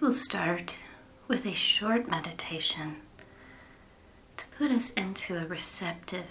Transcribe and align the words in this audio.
will 0.00 0.14
start 0.14 0.78
with 1.28 1.44
a 1.44 1.52
short 1.52 2.08
meditation 2.08 2.96
to 4.38 4.46
put 4.56 4.70
us 4.70 4.92
into 4.92 5.36
a 5.36 5.46
receptive 5.46 6.24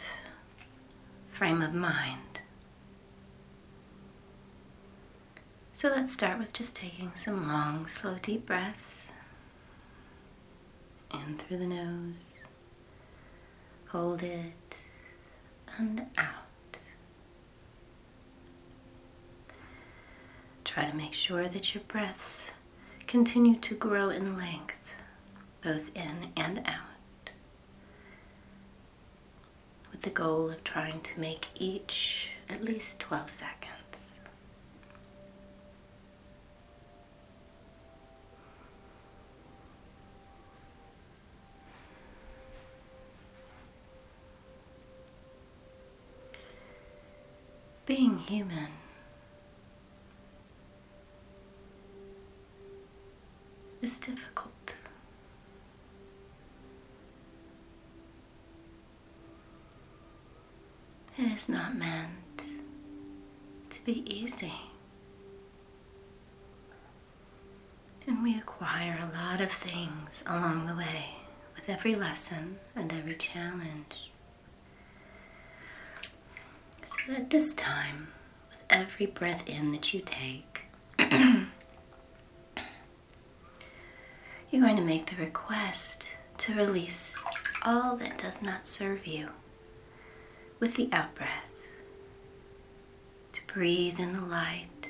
frame 1.32 1.62
of 1.62 1.72
mind. 1.72 2.40
So 5.74 5.90
let's 5.90 6.12
start 6.12 6.40
with 6.40 6.52
just 6.52 6.76
taking 6.76 7.12
some 7.16 7.48
long, 7.48 7.86
slow, 7.86 8.16
deep 8.24 8.48
breaths 8.48 9.04
in 11.14 11.38
through 11.38 11.58
the 11.60 11.68
nose, 11.68 12.26
hold 13.90 14.24
it, 14.24 14.76
and 15.78 16.08
out. 16.18 16.34
Try 20.66 20.90
to 20.90 20.96
make 20.96 21.14
sure 21.14 21.48
that 21.48 21.76
your 21.76 21.84
breaths 21.88 22.50
continue 23.10 23.56
to 23.56 23.74
grow 23.74 24.12
in 24.12 24.38
length, 24.38 24.76
both 25.64 25.90
in 25.96 26.32
and 26.38 26.60
out, 26.60 27.32
with 29.92 30.04
the 30.04 30.12
goal 30.12 30.52
of 30.52 30.64
trying 30.64 31.02
to 31.02 31.20
make 31.20 31.48
each 31.56 32.30
at 32.48 32.64
least 32.64 33.00
12 33.00 33.32
seconds. 33.32 33.74
Being 47.88 48.20
human 48.20 48.79
is 53.82 53.98
difficult. 53.98 54.74
It 61.18 61.32
is 61.34 61.50
not 61.50 61.78
meant 61.78 62.38
to 62.38 63.78
be 63.84 64.04
easy. 64.10 64.54
And 68.08 68.24
we 68.24 68.38
acquire 68.38 68.98
a 69.00 69.18
lot 69.18 69.42
of 69.42 69.52
things 69.52 70.24
along 70.26 70.66
the 70.66 70.76
way 70.76 71.10
with 71.56 71.70
every 71.70 71.94
lesson 71.94 72.58
and 72.76 72.92
every 72.92 73.16
challenge. 73.16 74.12
So 76.86 77.14
at 77.14 77.30
this 77.30 77.54
time, 77.54 78.08
with 78.50 78.60
every 78.70 79.06
breath 79.06 79.48
in 79.48 79.72
that 79.74 79.94
you 79.94 80.02
take, 80.06 80.64
make 84.90 85.06
the 85.06 85.24
request 85.24 86.08
to 86.40 86.56
release 86.56 87.14
all 87.62 87.96
that 87.96 88.18
does 88.18 88.42
not 88.42 88.66
serve 88.66 89.06
you 89.06 89.30
with 90.60 90.74
the 90.78 90.90
out 90.92 91.14
breath. 91.14 91.62
To 93.34 93.54
breathe 93.54 94.00
in 94.00 94.14
the 94.14 94.26
light 94.26 94.90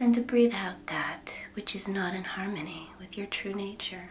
and 0.00 0.12
to 0.16 0.20
breathe 0.20 0.52
out 0.52 0.84
that 0.88 1.32
which 1.54 1.76
is 1.76 1.86
not 1.86 2.12
in 2.12 2.24
harmony 2.24 2.90
with 2.98 3.16
your 3.16 3.28
true 3.28 3.54
nature. 3.54 4.10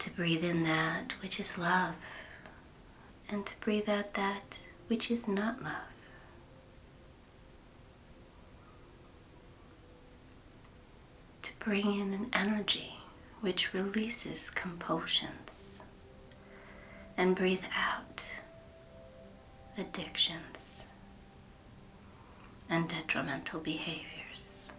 To 0.00 0.10
breathe 0.10 0.42
in 0.42 0.64
that 0.64 1.12
which 1.22 1.38
is 1.38 1.56
love 1.56 1.94
and 3.28 3.46
to 3.46 3.52
breathe 3.60 3.88
out 3.88 4.14
that 4.14 4.58
which 4.88 5.08
is 5.08 5.28
not 5.28 5.62
love. 5.62 5.97
Bring 11.68 12.00
in 12.00 12.14
an 12.14 12.30
energy 12.32 12.94
which 13.42 13.74
releases 13.74 14.48
compulsions 14.48 15.80
and 17.18 17.36
breathe 17.36 17.64
out 17.76 18.22
addictions 19.76 20.86
and 22.70 22.88
detrimental 22.88 23.60
behaviors. 23.60 24.70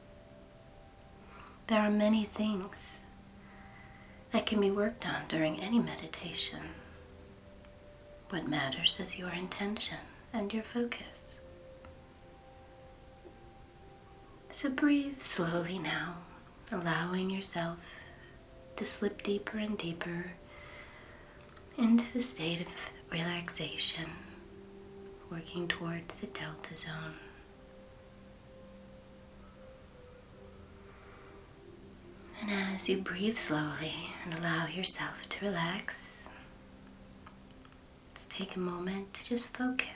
There 1.68 1.80
are 1.80 1.92
many 1.92 2.24
things 2.24 2.88
that 4.32 4.48
can 4.48 4.60
be 4.60 4.72
worked 4.72 5.08
on 5.08 5.28
during 5.28 5.60
any 5.60 5.78
meditation. 5.78 6.72
What 8.32 8.48
matters 8.48 9.00
is 9.00 9.16
your 9.16 9.30
intention 9.30 10.00
and 10.34 10.52
your 10.52 10.64
focus. 10.64 11.36
So 14.52 14.72
breathe 14.72 15.22
slowly 15.22 15.78
now 15.78 16.16
allowing 16.72 17.30
yourself 17.30 17.78
to 18.75 18.85
slip 18.85 19.24
deeper 19.24 19.57
and 19.57 19.78
deeper 19.78 20.31
into 21.78 22.06
the 22.13 22.24
state 22.24 22.62
of 22.62 22.68
relaxation, 23.12 24.06
working 25.31 25.68
towards 25.68 26.13
the 26.22 26.28
delta 26.28 26.78
zone. 26.78 27.16
And 32.41 32.52
as 32.75 32.88
you 32.88 32.97
breathe 32.97 33.38
slowly 33.38 33.94
and 34.24 34.34
allow 34.34 34.68
yourself 34.68 35.28
to 35.30 35.46
relax, 35.46 35.96
take 38.30 38.56
a 38.56 38.59
moment 38.59 39.13
to 39.13 39.25
just 39.25 39.56
focus. 39.57 39.88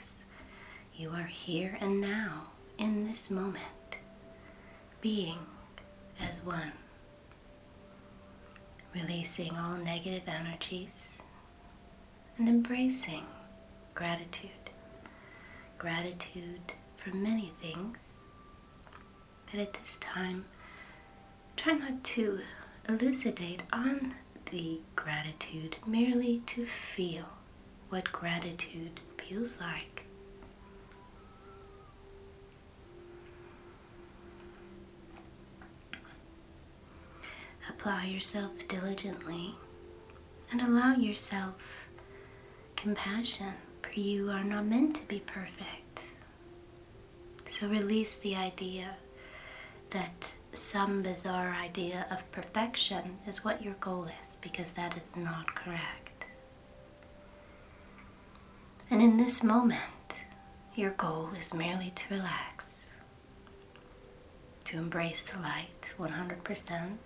You 0.94 1.10
are 1.10 1.24
here 1.24 1.78
and 1.80 2.00
now 2.00 2.48
in 2.78 3.00
this 3.00 3.30
moment, 3.30 3.96
being 5.00 5.38
as 6.20 6.42
one, 6.44 6.72
releasing 8.94 9.56
all 9.56 9.76
negative 9.76 10.22
energies 10.26 11.08
and 12.38 12.48
embracing 12.48 13.24
gratitude. 13.94 14.50
Gratitude 15.78 16.72
for 16.96 17.14
many 17.14 17.52
things, 17.60 17.98
but 19.50 19.60
at 19.60 19.72
this 19.74 19.98
time, 20.00 20.44
try 21.56 21.74
not 21.74 22.02
to 22.04 22.40
elucidate 22.88 23.60
on 23.72 24.14
the 24.50 24.80
gratitude, 24.96 25.76
merely 25.86 26.42
to 26.46 26.66
feel 26.66 27.24
what 27.90 28.10
gratitude 28.12 29.00
feels 29.18 29.54
like. 29.60 30.03
Apply 37.84 38.06
yourself 38.06 38.50
diligently 38.66 39.54
and 40.50 40.62
allow 40.62 40.94
yourself 40.94 41.54
compassion, 42.76 43.52
for 43.82 44.00
you 44.00 44.30
are 44.30 44.42
not 44.42 44.64
meant 44.64 44.94
to 44.94 45.02
be 45.02 45.20
perfect. 45.26 46.00
So 47.50 47.68
release 47.68 48.16
the 48.22 48.36
idea 48.36 48.96
that 49.90 50.32
some 50.54 51.02
bizarre 51.02 51.52
idea 51.52 52.06
of 52.10 52.32
perfection 52.32 53.18
is 53.26 53.44
what 53.44 53.62
your 53.62 53.74
goal 53.74 54.04
is, 54.04 54.36
because 54.40 54.70
that 54.72 54.96
is 55.06 55.14
not 55.14 55.54
correct. 55.54 56.24
And 58.90 59.02
in 59.02 59.18
this 59.18 59.42
moment, 59.42 59.80
your 60.74 60.92
goal 60.92 61.28
is 61.38 61.52
merely 61.52 61.92
to 61.94 62.14
relax, 62.14 62.72
to 64.64 64.78
embrace 64.78 65.22
the 65.30 65.38
light 65.38 65.94
100%, 65.98 66.96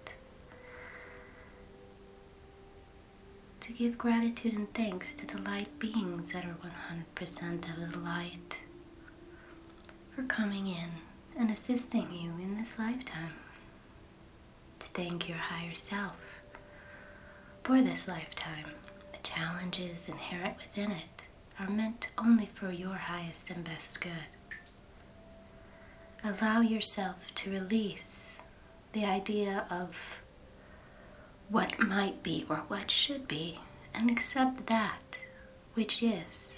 to 3.68 3.74
give 3.74 3.98
gratitude 3.98 4.54
and 4.54 4.72
thanks 4.72 5.12
to 5.12 5.26
the 5.26 5.42
light 5.42 5.68
beings 5.78 6.30
that 6.32 6.42
are 6.42 6.56
100% 7.20 7.84
of 7.84 7.92
the 7.92 7.98
light 7.98 8.58
for 10.14 10.22
coming 10.22 10.68
in 10.68 10.88
and 11.38 11.50
assisting 11.50 12.10
you 12.10 12.30
in 12.42 12.56
this 12.56 12.70
lifetime. 12.78 13.34
To 14.80 14.86
thank 14.94 15.28
your 15.28 15.36
higher 15.36 15.74
self 15.74 16.16
for 17.62 17.82
this 17.82 18.08
lifetime. 18.08 18.64
The 19.12 19.18
challenges 19.22 19.98
inherent 20.06 20.56
within 20.56 20.92
it 20.92 21.24
are 21.60 21.68
meant 21.68 22.06
only 22.16 22.48
for 22.54 22.72
your 22.72 22.94
highest 22.94 23.50
and 23.50 23.64
best 23.64 24.00
good. 24.00 24.12
Allow 26.24 26.62
yourself 26.62 27.16
to 27.34 27.50
release 27.50 28.30
the 28.94 29.04
idea 29.04 29.66
of 29.70 29.94
what 31.50 31.78
might 31.78 32.22
be 32.22 32.44
or 32.48 32.56
what 32.68 32.90
should 32.90 33.26
be 33.26 33.58
and 33.94 34.10
accept 34.10 34.66
that 34.66 35.18
which 35.74 36.02
is. 36.02 36.50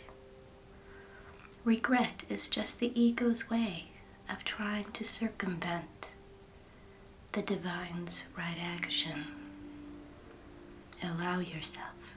Regret 1.64 2.24
is 2.28 2.48
just 2.48 2.78
the 2.78 2.98
ego's 3.00 3.48
way 3.50 3.86
of 4.28 4.44
trying 4.44 4.90
to 4.92 5.04
circumvent 5.04 6.06
the 7.32 7.42
divine's 7.42 8.22
right 8.36 8.56
action. 8.60 9.26
Allow 11.02 11.40
yourself 11.40 12.16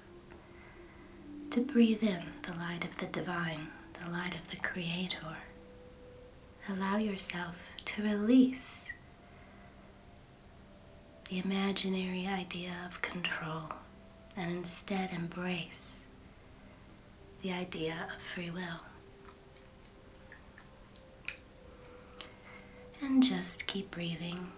to 1.51 1.61
breathe 1.61 2.01
in 2.03 2.23
the 2.43 2.53
light 2.53 2.83
of 2.83 2.97
the 2.97 3.05
divine, 3.05 3.67
the 4.03 4.09
light 4.09 4.35
of 4.35 4.49
the 4.49 4.57
Creator, 4.57 5.37
allow 6.69 6.97
yourself 6.97 7.55
to 7.85 8.03
release 8.03 8.79
the 11.33 11.39
imaginary 11.39 12.27
idea 12.27 12.71
of 12.85 13.01
control 13.01 13.63
and 14.37 14.55
instead 14.57 15.09
embrace 15.11 16.01
the 17.41 17.51
idea 17.51 17.95
of 18.15 18.21
free 18.21 18.51
will. 18.51 18.79
And 23.01 23.23
just 23.23 23.65
keep 23.65 23.89
breathing 23.89 24.51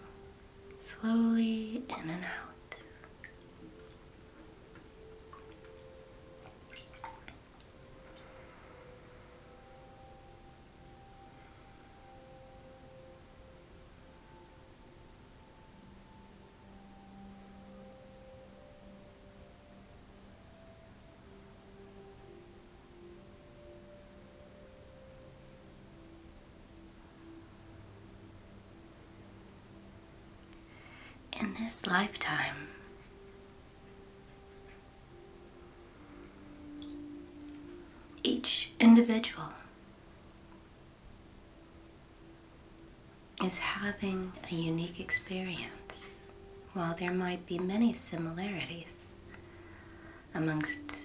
slowly 1.00 1.81
in 1.88 2.10
and 2.10 2.25
out. 2.25 2.54
In 31.45 31.63
this 31.63 31.86
lifetime. 31.86 32.56
Each 38.24 38.71
individual 38.80 39.50
is 43.44 43.59
having 43.59 44.31
a 44.51 44.56
unique 44.56 45.00
experience. 45.00 45.69
While 46.74 46.95
there 47.00 47.13
might 47.13 47.45
be 47.45 47.59
many 47.59 47.94
similarities 47.94 49.01
amongst 50.33 51.03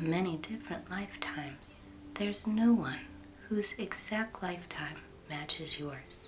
many 0.00 0.36
different 0.36 0.88
lifetimes, 0.88 1.74
there's 2.14 2.46
no 2.46 2.72
one 2.72 3.00
whose 3.48 3.72
exact 3.76 4.40
lifetime 4.40 4.98
matches 5.28 5.80
yours. 5.80 6.19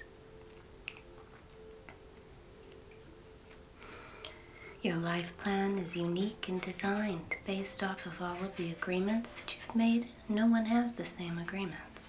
Your 4.82 4.96
life 4.96 5.32
plan 5.38 5.78
is 5.78 5.94
unique 5.94 6.48
and 6.48 6.60
designed 6.60 7.36
based 7.46 7.84
off 7.84 8.04
of 8.04 8.20
all 8.20 8.42
of 8.44 8.56
the 8.56 8.72
agreements 8.72 9.30
that 9.34 9.54
you've 9.54 9.76
made. 9.76 10.08
No 10.28 10.46
one 10.46 10.64
has 10.66 10.94
the 10.94 11.06
same 11.06 11.38
agreements. 11.38 12.08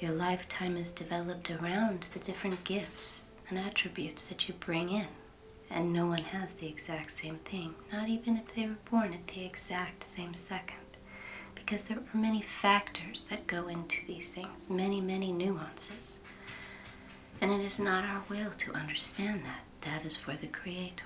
Your 0.00 0.10
lifetime 0.10 0.76
is 0.76 0.90
developed 0.90 1.48
around 1.48 2.06
the 2.12 2.18
different 2.18 2.64
gifts 2.64 3.22
and 3.48 3.56
attributes 3.56 4.26
that 4.26 4.48
you 4.48 4.54
bring 4.54 4.88
in. 4.90 5.06
And 5.70 5.92
no 5.92 6.06
one 6.06 6.24
has 6.24 6.54
the 6.54 6.66
exact 6.66 7.16
same 7.16 7.36
thing, 7.44 7.72
not 7.92 8.08
even 8.08 8.36
if 8.36 8.52
they 8.56 8.66
were 8.66 8.90
born 8.90 9.14
at 9.14 9.28
the 9.28 9.44
exact 9.44 10.06
same 10.16 10.34
second. 10.34 10.78
Because 11.54 11.84
there 11.84 11.98
are 11.98 12.16
many 12.18 12.42
factors 12.42 13.26
that 13.30 13.46
go 13.46 13.68
into 13.68 14.04
these 14.08 14.28
things, 14.28 14.68
many, 14.68 15.00
many 15.00 15.30
nuances. 15.30 16.18
And 17.40 17.52
it 17.52 17.60
is 17.60 17.78
not 17.78 18.02
our 18.02 18.24
will 18.28 18.50
to 18.58 18.72
understand 18.72 19.44
that. 19.44 19.60
That 19.82 20.04
is 20.04 20.16
for 20.16 20.34
the 20.34 20.48
Creator. 20.48 21.04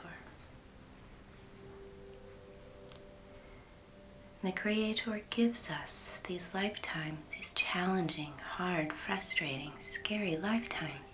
The 4.43 4.50
Creator 4.50 5.23
gives 5.31 5.71
us 5.71 6.19
these 6.27 6.49
lifetimes, 6.53 7.19
these 7.31 7.53
challenging, 7.53 8.33
hard, 8.56 8.93
frustrating, 8.93 9.71
scary 9.94 10.37
lifetimes, 10.37 11.11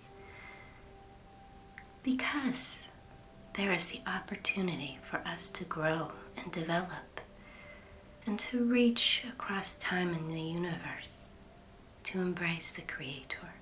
because 2.01 2.79
there 3.53 3.71
is 3.71 3.85
the 3.85 4.01
opportunity 4.07 4.97
for 5.09 5.17
us 5.27 5.51
to 5.51 5.63
grow 5.65 6.11
and 6.37 6.51
develop 6.51 7.21
and 8.25 8.39
to 8.39 8.63
reach 8.63 9.23
across 9.31 9.75
time 9.75 10.13
and 10.13 10.31
the 10.31 10.41
universe, 10.41 11.09
to 12.05 12.21
embrace 12.21 12.71
the 12.75 12.81
Creator, 12.81 13.53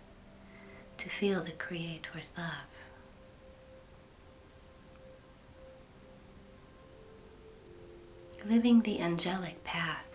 to 0.98 1.10
feel 1.10 1.44
the 1.44 1.52
Creator's 1.52 2.30
love. 2.38 2.77
Living 8.48 8.82
the 8.84 9.02
angelic 9.02 9.62
path 9.66 10.06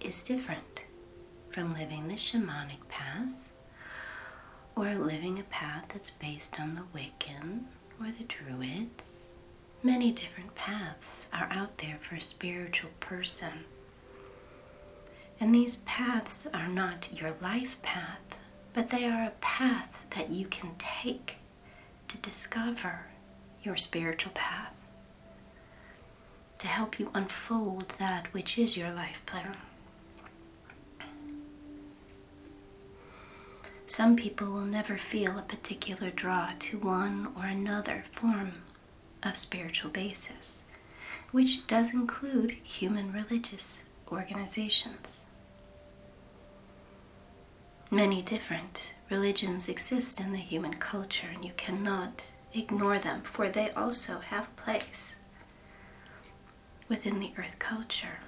is 0.00 0.22
different 0.22 0.80
from 1.50 1.74
living 1.74 2.08
the 2.08 2.14
shamanic 2.14 2.88
path 2.88 3.28
or 4.74 4.94
living 4.94 5.38
a 5.38 5.42
path 5.44 5.84
that's 5.92 6.10
based 6.10 6.58
on 6.58 6.74
the 6.74 6.98
Wiccan 6.98 7.64
or 8.00 8.06
the 8.06 8.24
Druids. 8.24 9.04
Many 9.82 10.12
different 10.12 10.54
paths 10.54 11.26
are 11.30 11.48
out 11.50 11.76
there 11.76 11.98
for 12.00 12.14
a 12.14 12.20
spiritual 12.22 12.90
person. 13.00 13.64
And 15.38 15.54
these 15.54 15.76
paths 15.84 16.46
are 16.54 16.68
not 16.68 17.08
your 17.12 17.34
life 17.42 17.76
path, 17.82 18.22
but 18.72 18.88
they 18.88 19.04
are 19.04 19.24
a 19.24 19.40
path 19.42 19.98
that 20.16 20.30
you 20.30 20.46
can 20.46 20.70
take 20.78 21.34
to 22.08 22.16
discover 22.18 23.08
your 23.62 23.76
spiritual 23.76 24.32
path 24.34 24.72
to 26.64 26.70
help 26.70 26.98
you 26.98 27.10
unfold 27.12 27.92
that 27.98 28.32
which 28.32 28.56
is 28.56 28.74
your 28.74 28.90
life 28.90 29.20
plan. 29.26 29.54
Some 33.86 34.16
people 34.16 34.46
will 34.46 34.64
never 34.64 34.96
feel 34.96 35.38
a 35.38 35.42
particular 35.42 36.08
draw 36.08 36.52
to 36.60 36.78
one 36.78 37.28
or 37.36 37.44
another 37.44 38.06
form 38.14 38.62
of 39.22 39.36
spiritual 39.36 39.90
basis, 39.90 40.60
which 41.32 41.66
does 41.66 41.92
include 41.92 42.52
human 42.62 43.12
religious 43.12 43.80
organizations. 44.10 45.24
Many 47.90 48.22
different 48.22 48.80
religions 49.10 49.68
exist 49.68 50.18
in 50.18 50.32
the 50.32 50.38
human 50.38 50.76
culture, 50.76 51.28
and 51.30 51.44
you 51.44 51.52
cannot 51.58 52.22
ignore 52.54 52.98
them, 52.98 53.20
for 53.20 53.50
they 53.50 53.70
also 53.72 54.20
have 54.20 54.56
place 54.56 55.16
within 56.88 57.20
the 57.20 57.32
earth 57.38 57.58
culture. 57.58 58.20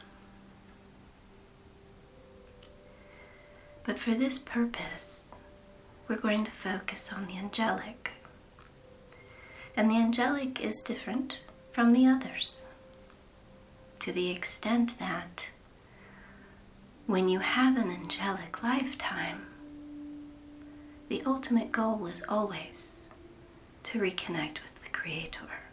But 3.84 3.98
for 3.98 4.14
this 4.14 4.38
purpose, 4.38 5.22
we're 6.08 6.16
going 6.16 6.44
to 6.44 6.50
focus 6.50 7.12
on 7.12 7.26
the 7.26 7.36
angelic. 7.36 8.12
And 9.76 9.90
the 9.90 9.96
angelic 9.96 10.60
is 10.60 10.82
different 10.82 11.38
from 11.72 11.90
the 11.90 12.06
others 12.06 12.64
to 14.00 14.12
the 14.12 14.30
extent 14.30 14.98
that 14.98 15.46
when 17.06 17.28
you 17.28 17.38
have 17.40 17.76
an 17.76 17.90
angelic 17.90 18.62
lifetime, 18.62 19.46
the 21.08 21.22
ultimate 21.26 21.70
goal 21.70 22.06
is 22.06 22.22
always 22.28 22.88
to 23.84 24.00
reconnect 24.00 24.58
with 24.62 24.82
the 24.82 24.90
Creator. 24.90 25.65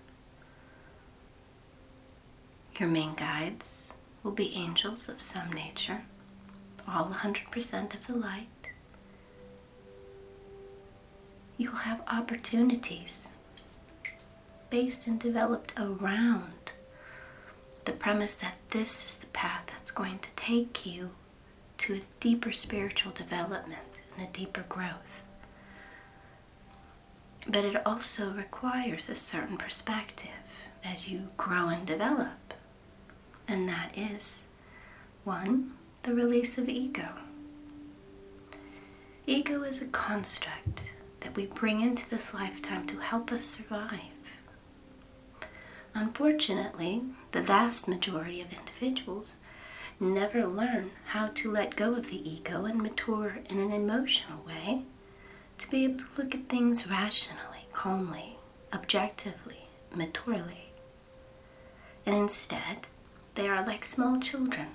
Your 2.79 2.89
main 2.89 3.13
guides 3.13 3.93
will 4.23 4.31
be 4.31 4.55
angels 4.55 5.07
of 5.07 5.21
some 5.21 5.51
nature, 5.51 6.03
all 6.87 7.05
100% 7.05 7.93
of 7.93 8.07
the 8.07 8.13
light. 8.15 8.47
You 11.57 11.69
will 11.69 11.77
have 11.77 12.01
opportunities 12.07 13.27
based 14.69 15.05
and 15.05 15.19
developed 15.19 15.73
around 15.77 16.71
the 17.85 17.91
premise 17.91 18.33
that 18.35 18.55
this 18.71 19.05
is 19.05 19.15
the 19.15 19.27
path 19.27 19.65
that's 19.67 19.91
going 19.91 20.19
to 20.19 20.29
take 20.35 20.85
you 20.85 21.11
to 21.77 21.95
a 21.95 22.01
deeper 22.19 22.51
spiritual 22.51 23.11
development 23.11 23.81
and 24.17 24.27
a 24.27 24.31
deeper 24.31 24.65
growth. 24.67 25.21
But 27.47 27.65
it 27.65 27.85
also 27.85 28.31
requires 28.31 29.09
a 29.09 29.15
certain 29.15 29.57
perspective 29.57 30.29
as 30.83 31.07
you 31.07 31.29
grow 31.37 31.67
and 31.69 31.85
develop 31.85 32.52
and 33.47 33.67
that 33.69 33.97
is 33.97 34.39
one, 35.23 35.73
the 36.03 36.13
release 36.13 36.57
of 36.57 36.67
ego. 36.69 37.09
Ego 39.25 39.63
is 39.63 39.81
a 39.81 39.85
construct 39.85 40.81
that 41.21 41.35
we 41.35 41.45
bring 41.45 41.81
into 41.81 42.09
this 42.09 42.33
lifetime 42.33 42.85
to 42.87 42.97
help 42.99 43.31
us 43.31 43.43
survive. 43.43 43.99
Unfortunately, 45.93 47.03
the 47.31 47.41
vast 47.41 47.87
majority 47.87 48.41
of 48.41 48.47
individuals 48.51 49.37
never 49.99 50.45
learn 50.45 50.91
how 51.05 51.27
to 51.27 51.51
let 51.51 51.75
go 51.75 51.95
of 51.95 52.09
the 52.09 52.29
ego 52.29 52.65
and 52.65 52.81
mature 52.81 53.37
in 53.49 53.59
an 53.59 53.71
emotional 53.71 54.43
way 54.45 54.81
to 55.57 55.69
be 55.69 55.85
able 55.85 55.99
to 55.99 56.05
look 56.17 56.35
at 56.35 56.49
things 56.49 56.87
rationally, 56.89 57.67
calmly, 57.71 58.37
objectively, 58.73 59.67
maturely. 59.95 60.71
And 62.05 62.15
instead, 62.15 62.87
they 63.35 63.47
are 63.47 63.65
like 63.65 63.83
small 63.83 64.19
children, 64.19 64.67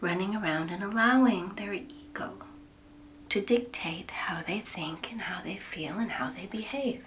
running 0.00 0.34
around 0.34 0.70
and 0.70 0.82
allowing 0.82 1.54
their 1.56 1.72
ego 1.72 2.32
to 3.28 3.40
dictate 3.40 4.10
how 4.10 4.42
they 4.46 4.60
think 4.60 5.12
and 5.12 5.22
how 5.22 5.42
they 5.42 5.56
feel 5.56 5.98
and 5.98 6.12
how 6.12 6.30
they 6.30 6.46
behave. 6.46 7.04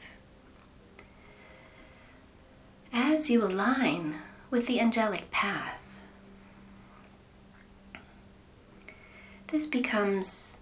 As 2.93 3.29
you 3.29 3.43
align 3.43 4.15
with 4.49 4.67
the 4.67 4.79
angelic 4.79 5.31
path, 5.31 5.79
this 9.47 9.65
becomes 9.65 10.57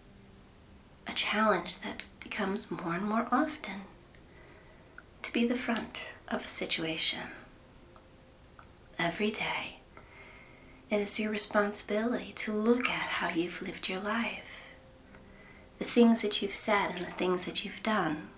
a 1.08 1.14
challenge 1.14 1.80
that 1.82 2.04
becomes 2.20 2.70
more 2.72 2.94
and 2.94 3.06
more 3.06 3.28
often 3.32 3.82
to 5.24 5.34
be 5.34 5.46
the 5.46 5.56
front 5.56 6.12
of 6.28 6.46
a 6.46 6.50
situation. 6.50 7.28
Every 8.98 9.32
day, 9.32 9.79
it 10.90 11.00
is 11.00 11.20
your 11.20 11.32
responsibility 11.32 12.34
to 12.34 12.54
look 12.54 12.90
at 12.90 13.04
how 13.04 13.30
you've 13.30 13.62
lived 13.62 13.88
your 13.88 14.00
life, 14.00 14.74
the 15.78 15.86
things 15.86 16.22
that 16.22 16.42
you've 16.42 16.54
said 16.54 16.92
and 16.92 17.00
the 17.00 17.12
things 17.12 17.46
that 17.46 17.64
you've 17.64 17.84
done, 17.84 18.30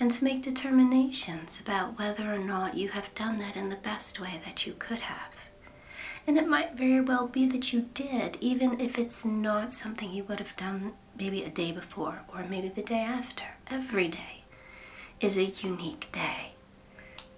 and 0.00 0.10
to 0.10 0.24
make 0.24 0.42
determinations 0.42 1.58
about 1.60 1.98
whether 1.98 2.34
or 2.34 2.38
not 2.38 2.76
you 2.76 2.88
have 2.88 3.14
done 3.14 3.38
that 3.38 3.54
in 3.54 3.68
the 3.68 3.76
best 3.76 4.18
way 4.18 4.40
that 4.44 4.66
you 4.66 4.74
could 4.78 4.98
have. 4.98 5.32
And 6.26 6.38
it 6.38 6.48
might 6.48 6.74
very 6.74 7.00
well 7.00 7.26
be 7.26 7.46
that 7.46 7.72
you 7.72 7.88
did, 7.94 8.36
even 8.40 8.80
if 8.80 8.98
it's 8.98 9.24
not 9.24 9.72
something 9.72 10.10
you 10.10 10.24
would 10.24 10.38
have 10.38 10.56
done 10.56 10.92
maybe 11.18 11.42
a 11.42 11.50
day 11.50 11.72
before 11.72 12.22
or 12.32 12.44
maybe 12.44 12.68
the 12.68 12.82
day 12.82 13.00
after. 13.00 13.44
Every 13.68 14.08
day 14.08 14.44
is 15.20 15.36
a 15.36 15.44
unique 15.44 16.08
day. 16.12 16.52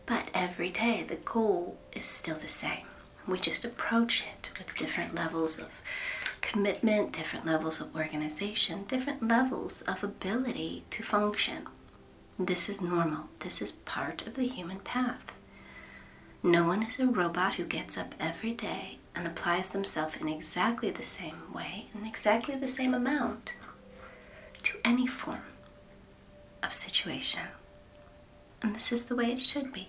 But 0.07 0.29
every 0.35 0.71
day 0.71 1.05
the 1.07 1.17
goal 1.17 1.79
is 1.93 2.05
still 2.05 2.37
the 2.37 2.49
same. 2.49 2.87
We 3.27 3.39
just 3.39 3.65
approach 3.65 4.25
it 4.33 4.51
with 4.59 4.77
different 4.77 5.15
levels 5.15 5.59
of 5.59 5.69
commitment, 6.41 7.13
different 7.13 7.47
levels 7.47 7.81
of 7.81 7.95
organization, 7.95 8.85
different 8.85 9.27
levels 9.27 9.83
of 9.83 10.03
ability 10.03 10.85
to 10.91 11.03
function. 11.03 11.67
This 12.39 12.69
is 12.69 12.81
normal. 12.81 13.29
This 13.39 13.63
is 13.63 13.73
part 13.73 14.27
of 14.27 14.35
the 14.35 14.47
human 14.47 14.81
path. 14.81 15.33
No 16.43 16.65
one 16.67 16.83
is 16.83 16.99
a 16.99 17.07
robot 17.07 17.55
who 17.55 17.65
gets 17.65 17.97
up 17.97 18.15
every 18.19 18.53
day 18.53 18.99
and 19.15 19.27
applies 19.27 19.69
themselves 19.69 20.17
in 20.21 20.29
exactly 20.29 20.91
the 20.91 21.05
same 21.05 21.53
way, 21.55 21.87
in 21.95 22.05
exactly 22.05 22.57
the 22.57 22.69
same 22.69 22.95
amount, 22.95 23.53
to 24.65 24.79
any 24.85 25.07
form 25.07 25.45
of 26.63 26.73
situation. 26.73 27.43
And 28.61 28.75
this 28.75 28.91
is 28.91 29.05
the 29.05 29.15
way 29.17 29.27
it 29.33 29.41
should 29.41 29.73
be. 29.73 29.89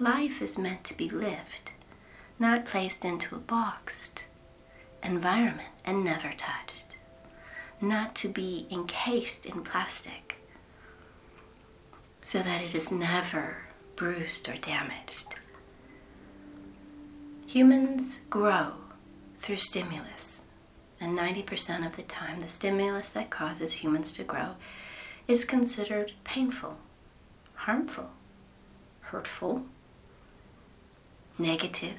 Life 0.00 0.40
is 0.40 0.56
meant 0.56 0.82
to 0.84 0.94
be 0.94 1.10
lived, 1.10 1.72
not 2.38 2.64
placed 2.64 3.04
into 3.04 3.34
a 3.34 3.38
boxed 3.38 4.24
environment 5.02 5.68
and 5.84 6.02
never 6.02 6.30
touched, 6.30 6.96
not 7.82 8.14
to 8.14 8.28
be 8.28 8.66
encased 8.70 9.44
in 9.44 9.62
plastic 9.62 10.36
so 12.22 12.42
that 12.42 12.62
it 12.62 12.74
is 12.74 12.90
never 12.90 13.58
bruised 13.94 14.48
or 14.48 14.56
damaged. 14.56 15.34
Humans 17.46 18.20
grow 18.30 18.72
through 19.38 19.58
stimulus, 19.58 20.40
and 20.98 21.18
90% 21.18 21.84
of 21.84 21.96
the 21.96 22.04
time, 22.04 22.40
the 22.40 22.48
stimulus 22.48 23.10
that 23.10 23.28
causes 23.28 23.74
humans 23.74 24.14
to 24.14 24.24
grow 24.24 24.54
is 25.28 25.44
considered 25.44 26.12
painful, 26.24 26.78
harmful, 27.54 28.08
hurtful, 29.00 29.66
negative. 31.40 31.96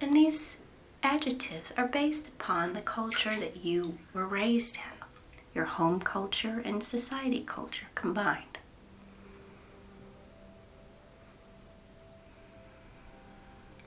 And 0.00 0.16
these 0.16 0.56
adjectives 1.02 1.72
are 1.76 1.86
based 1.86 2.28
upon 2.28 2.72
the 2.72 2.80
culture 2.80 3.38
that 3.38 3.64
you 3.64 3.98
were 4.12 4.26
raised 4.26 4.76
in, 4.76 5.06
your 5.54 5.66
home 5.66 6.00
culture 6.00 6.62
and 6.64 6.82
society 6.82 7.42
culture 7.46 7.86
combined. 7.94 8.58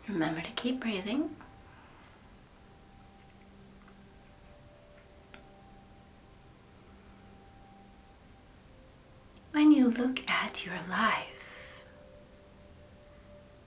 Remember 0.08 0.42
to 0.42 0.52
keep 0.52 0.80
breathing. 0.80 1.36
When 9.52 9.72
you 9.72 9.90
look 9.90 10.30
at 10.30 10.66
your 10.66 10.78
life, 10.90 11.35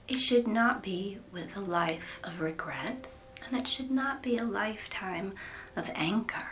it 0.09 0.17
should 0.17 0.47
not 0.47 0.81
be 0.81 1.19
with 1.31 1.55
a 1.55 1.59
life 1.59 2.19
of 2.23 2.41
regrets, 2.41 3.09
and 3.45 3.55
it 3.55 3.67
should 3.67 3.91
not 3.91 4.23
be 4.23 4.37
a 4.37 4.43
lifetime 4.43 5.33
of 5.75 5.91
anger. 5.93 6.47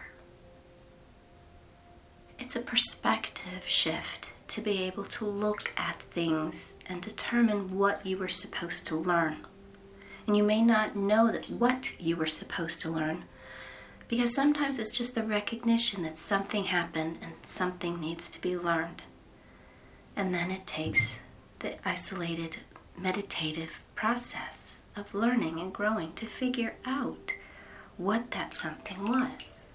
It's 2.37 2.55
a 2.55 2.61
perspective 2.61 3.63
shift 3.65 4.29
to 4.49 4.61
be 4.61 4.83
able 4.83 5.05
to 5.05 5.25
look 5.25 5.71
at 5.75 6.01
things 6.01 6.73
and 6.85 7.01
determine 7.01 7.75
what 7.75 8.05
you 8.05 8.17
were 8.17 8.27
supposed 8.27 8.85
to 8.87 8.95
learn. 8.95 9.45
And 10.27 10.37
you 10.37 10.43
may 10.43 10.61
not 10.61 10.95
know 10.95 11.31
that 11.31 11.49
what 11.49 11.99
you 11.99 12.15
were 12.15 12.27
supposed 12.27 12.79
to 12.81 12.89
learn 12.91 13.23
because 14.07 14.33
sometimes 14.33 14.79
it's 14.79 14.91
just 14.91 15.15
the 15.15 15.23
recognition 15.23 16.03
that 16.03 16.17
something 16.17 16.65
happened 16.65 17.17
and 17.21 17.33
something 17.45 17.99
needs 17.99 18.29
to 18.29 18.39
be 18.39 18.57
learned. 18.57 19.01
And 20.15 20.33
then 20.33 20.49
it 20.49 20.65
takes 20.65 21.15
the 21.59 21.75
isolated 21.87 22.57
meditative 22.97 23.81
process 23.95 24.79
of 24.95 25.13
learning 25.13 25.59
and 25.59 25.71
growing 25.71 26.13
to 26.13 26.25
figure 26.25 26.75
out 26.85 27.33
what 27.97 28.31
that 28.31 28.53
something 28.53 29.07
was. 29.07 29.65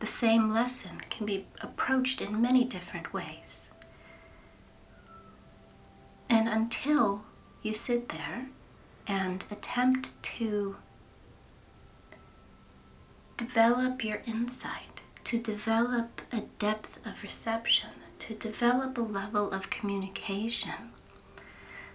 The 0.00 0.06
same 0.06 0.52
lesson 0.52 1.02
can 1.10 1.26
be 1.26 1.46
approached 1.60 2.20
in 2.20 2.40
many 2.40 2.64
different 2.64 3.12
ways. 3.12 3.70
And 6.28 6.48
until 6.48 7.22
you 7.62 7.74
sit 7.74 8.08
there 8.08 8.46
and 9.06 9.44
attempt 9.50 10.08
to 10.22 10.76
develop 13.36 14.04
your 14.04 14.22
insight 14.26 14.89
to 15.24 15.38
develop 15.38 16.22
a 16.32 16.42
depth 16.58 16.98
of 17.06 17.22
reception, 17.22 17.90
to 18.20 18.34
develop 18.34 18.96
a 18.98 19.02
level 19.02 19.50
of 19.52 19.70
communication 19.70 20.92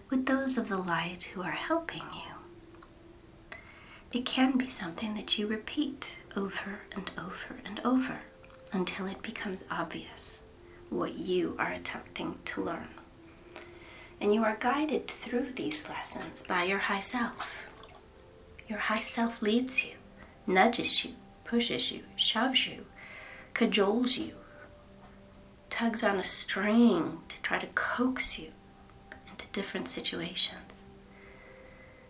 with 0.09 0.25
those 0.25 0.57
of 0.57 0.69
the 0.69 0.77
light 0.77 1.23
who 1.33 1.41
are 1.41 1.51
helping 1.51 2.03
you. 2.13 3.57
It 4.11 4.25
can 4.25 4.57
be 4.57 4.69
something 4.69 5.13
that 5.15 5.37
you 5.37 5.47
repeat 5.47 6.17
over 6.35 6.79
and 6.95 7.11
over 7.17 7.59
and 7.65 7.81
over 7.83 8.19
until 8.71 9.07
it 9.07 9.21
becomes 9.21 9.63
obvious 9.69 10.39
what 10.89 11.15
you 11.15 11.55
are 11.59 11.71
attempting 11.71 12.37
to 12.45 12.63
learn. 12.63 12.87
And 14.21 14.33
you 14.33 14.43
are 14.43 14.57
guided 14.59 15.07
through 15.07 15.51
these 15.53 15.89
lessons 15.89 16.43
by 16.43 16.63
your 16.63 16.79
high 16.79 17.01
self. 17.01 17.67
Your 18.67 18.79
high 18.79 19.01
self 19.01 19.41
leads 19.41 19.83
you, 19.83 19.93
nudges 20.47 21.03
you, 21.03 21.11
pushes 21.43 21.91
you, 21.91 22.03
shoves 22.15 22.67
you, 22.67 22.85
cajoles 23.55 24.17
you, 24.17 24.33
tugs 25.69 26.03
on 26.03 26.19
a 26.19 26.23
string 26.23 27.19
to 27.29 27.41
try 27.41 27.57
to 27.57 27.67
coax 27.67 28.37
you 28.37 28.51
into 29.31 29.45
different 29.53 29.87
situations. 29.87 30.83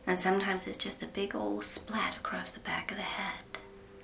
And 0.08 0.18
sometimes 0.18 0.66
it's 0.66 0.78
just 0.78 1.04
a 1.04 1.08
big 1.08 1.36
old 1.36 1.64
splat 1.64 2.18
across 2.18 2.50
the 2.50 2.60
back 2.62 2.90
of 2.90 2.98
the 2.98 3.04
head, 3.04 3.60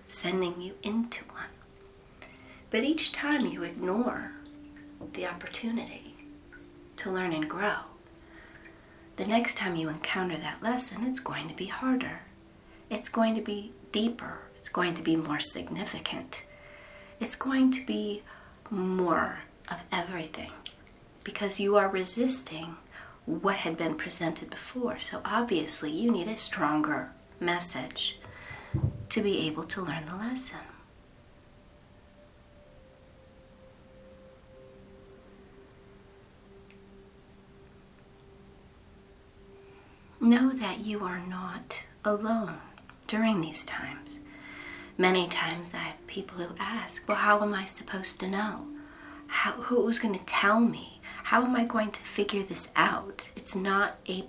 sending 0.08 0.62
you 0.62 0.76
into 0.84 1.26
one. 1.26 2.30
But 2.70 2.84
each 2.84 3.12
time 3.12 3.48
you 3.48 3.64
ignore 3.64 4.34
the 5.14 5.26
opportunity 5.26 6.16
to 6.98 7.12
learn 7.12 7.34
and 7.34 7.50
grow, 7.50 7.78
the 9.16 9.26
next 9.26 9.58
time 9.58 9.76
you 9.76 9.90
encounter 9.90 10.38
that 10.38 10.62
lesson, 10.62 11.06
it's 11.08 11.20
going 11.20 11.48
to 11.48 11.56
be 11.56 11.66
harder. 11.66 12.20
It's 12.92 13.10
going 13.10 13.34
to 13.34 13.42
be 13.42 13.74
deeper. 13.92 14.40
It's 14.60 14.70
going 14.70 14.94
to 14.94 15.02
be 15.02 15.16
more 15.16 15.40
significant 15.40 16.44
it's 17.22 17.36
going 17.36 17.72
to 17.72 17.86
be 17.86 18.24
more 18.72 19.40
of 19.70 19.78
everything 19.92 20.52
because 21.24 21.60
you 21.60 21.78
are 21.78 21.88
resisting 21.88 22.76
what 23.26 23.58
had 23.58 23.78
been 23.78 23.96
presented 23.96 24.50
before. 24.50 25.00
So 25.00 25.22
obviously, 25.24 25.92
you 25.92 26.12
need 26.12 26.28
a 26.28 26.38
stronger 26.38 27.12
message 27.40 28.18
to 29.10 29.22
be 29.22 29.46
able 29.48 29.64
to 29.66 29.82
learn 29.82 30.06
the 30.08 30.16
lesson. 30.16 30.58
Know 40.20 40.52
that 40.54 40.80
you 40.80 41.04
are 41.04 41.20
not 41.20 41.84
alone 42.04 42.58
during 43.08 43.42
these 43.42 43.64
times. 43.66 44.16
Many 45.02 45.28
times 45.30 45.74
I 45.74 45.80
have 45.80 46.06
people 46.06 46.38
who 46.38 46.54
ask, 46.60 47.02
well, 47.08 47.18
how 47.18 47.42
am 47.42 47.56
I 47.56 47.66
supposed 47.66 48.20
to 48.20 48.30
know? 48.30 48.68
How, 49.26 49.54
who's 49.54 49.98
going 49.98 50.14
to 50.14 50.24
tell 50.28 50.60
me? 50.60 51.02
how 51.24 51.44
am 51.44 51.56
I 51.56 51.64
going 51.64 51.90
to 51.90 52.00
figure 52.02 52.44
this 52.44 52.68
out? 52.76 53.28
It's 53.36 53.56
not 53.56 53.98
a 54.08 54.26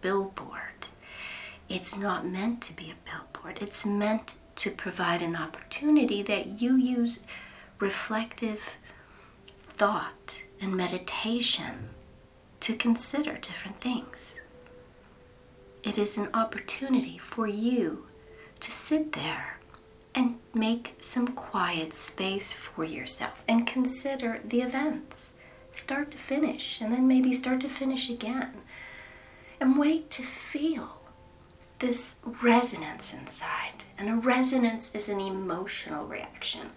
billboard. 0.00 0.88
It's 1.68 1.96
not 1.96 2.26
meant 2.26 2.60
to 2.62 2.72
be 2.72 2.90
a 2.90 3.08
billboard. 3.08 3.58
It's 3.62 3.86
meant 3.86 4.34
to 4.56 4.72
provide 4.72 5.22
an 5.22 5.36
opportunity 5.36 6.22
that 6.24 6.60
you 6.60 6.76
use 6.76 7.20
reflective 7.78 8.78
thought 9.62 10.42
and 10.60 10.76
meditation 10.76 11.90
to 12.58 12.74
consider 12.74 13.34
different 13.36 13.80
things. 13.80 14.34
It 15.84 15.98
is 15.98 16.16
an 16.16 16.30
opportunity 16.34 17.16
for 17.16 17.46
you 17.46 18.06
to 18.58 18.72
sit 18.72 19.12
there 19.12 19.59
and 20.14 20.38
make 20.54 20.96
some 21.00 21.28
quiet 21.28 21.94
space 21.94 22.52
for 22.52 22.84
yourself 22.84 23.42
and 23.46 23.66
consider 23.66 24.40
the 24.44 24.62
events, 24.62 25.32
start 25.74 26.10
to 26.10 26.18
finish, 26.18 26.80
and 26.80 26.92
then 26.92 27.06
maybe 27.06 27.32
start 27.32 27.60
to 27.60 27.68
finish 27.68 28.10
again. 28.10 28.52
And 29.60 29.78
wait 29.78 30.10
to 30.12 30.22
feel 30.22 31.00
this 31.78 32.16
resonance 32.42 33.12
inside. 33.12 33.84
And 33.98 34.08
a 34.08 34.14
resonance 34.14 34.90
is 34.94 35.08
an 35.08 35.20
emotional 35.20 36.06
reaction. 36.06 36.70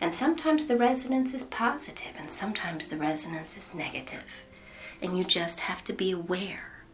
And 0.00 0.12
sometimes 0.14 0.66
the 0.66 0.76
resonance 0.76 1.34
is 1.34 1.42
positive, 1.44 2.12
and 2.16 2.30
sometimes 2.30 2.88
the 2.88 2.96
resonance 2.96 3.56
is 3.56 3.74
negative. 3.74 4.24
And 5.00 5.16
you 5.16 5.24
just 5.24 5.60
have 5.60 5.84
to 5.84 5.92
be 5.92 6.10
aware 6.10 6.84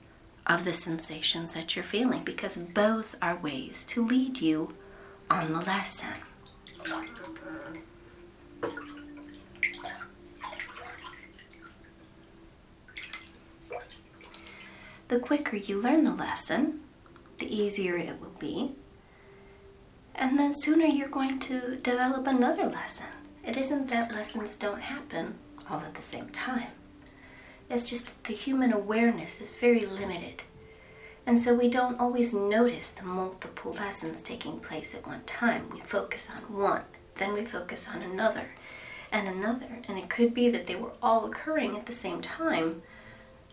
of 0.47 0.65
the 0.65 0.75
sensations 0.75 1.53
that 1.53 1.75
you're 1.75 1.85
feeling 1.85 2.23
because 2.23 2.57
both 2.57 3.15
are 3.23 3.37
ways 3.37 3.85
to 3.89 4.07
lead 4.07 4.39
you 4.39 4.75
on 5.35 5.53
the 5.53 5.61
lesson. 5.61 6.15
The 15.09 15.19
quicker 15.19 15.57
you 15.57 15.81
learn 15.81 16.05
the 16.05 16.15
lesson, 16.15 16.81
the 17.39 17.53
easier 17.53 17.97
it 17.97 18.21
will 18.21 18.37
be. 18.39 18.77
And 20.15 20.39
then 20.39 20.55
sooner 20.55 20.87
you're 20.87 21.09
going 21.09 21.41
to 21.41 21.77
develop 21.77 22.29
another 22.29 22.67
lesson. 22.67 23.07
It 23.45 23.57
isn't 23.57 23.89
that 23.89 24.13
lessons 24.13 24.55
don't 24.55 24.81
happen 24.81 25.35
all 25.69 25.81
at 25.81 25.95
the 25.95 26.03
same 26.03 26.29
time. 26.29 26.69
It's 27.69 27.85
just 27.85 28.07
that 28.07 28.25
the 28.25 28.35
human 28.35 28.73
awareness 28.73 29.41
is 29.41 29.51
very 29.51 29.85
limited. 29.85 30.45
And 31.27 31.41
so 31.41 31.55
we 31.55 31.69
don't 31.69 31.99
always 31.99 32.35
notice 32.35 32.91
the 32.91 33.05
multiple 33.05 33.73
lessons 33.73 34.21
taking 34.21 34.61
place 34.61 34.95
at 34.95 35.07
one 35.07 35.23
time. 35.25 35.71
We 35.73 35.81
focus 35.81 36.29
on 36.35 36.57
one, 36.57 36.83
then 37.17 37.33
we 37.33 37.45
focus 37.45 37.87
on 37.93 38.03
another 38.03 38.51
and 39.11 39.27
another. 39.27 39.79
And 39.89 39.99
it 39.99 40.11
could 40.11 40.35
be 40.35 40.51
that 40.51 40.67
they 40.67 40.77
were 40.77 40.93
all 41.03 41.25
occurring 41.25 41.77
at 41.77 41.87
the 41.87 41.93
same 41.93 42.21
time, 42.21 42.83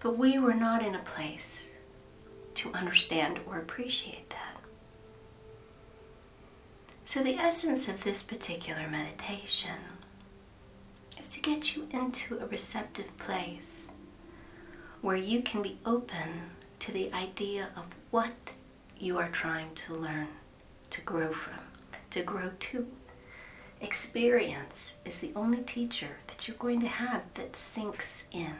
but 0.01 0.17
we 0.17 0.37
were 0.37 0.53
not 0.53 0.83
in 0.83 0.95
a 0.95 0.99
place 0.99 1.63
to 2.55 2.73
understand 2.73 3.39
or 3.45 3.57
appreciate 3.57 4.29
that. 4.31 4.57
So, 7.05 7.21
the 7.21 7.35
essence 7.35 7.87
of 7.87 8.03
this 8.03 8.21
particular 8.23 8.87
meditation 8.87 9.77
is 11.19 11.27
to 11.29 11.41
get 11.41 11.75
you 11.75 11.87
into 11.91 12.39
a 12.39 12.47
receptive 12.47 13.17
place 13.17 13.87
where 15.01 15.17
you 15.17 15.41
can 15.41 15.61
be 15.61 15.77
open 15.85 16.51
to 16.81 16.91
the 16.91 17.13
idea 17.13 17.69
of 17.75 17.85
what 18.09 18.33
you 18.97 19.19
are 19.19 19.29
trying 19.29 19.73
to 19.75 19.93
learn, 19.93 20.27
to 20.89 20.99
grow 21.01 21.31
from, 21.31 21.59
to 22.09 22.23
grow 22.23 22.49
to. 22.59 22.87
Experience 23.79 24.93
is 25.05 25.19
the 25.19 25.31
only 25.35 25.61
teacher 25.61 26.17
that 26.25 26.47
you're 26.47 26.57
going 26.57 26.81
to 26.81 26.87
have 26.87 27.21
that 27.35 27.55
sinks 27.55 28.23
in. 28.31 28.55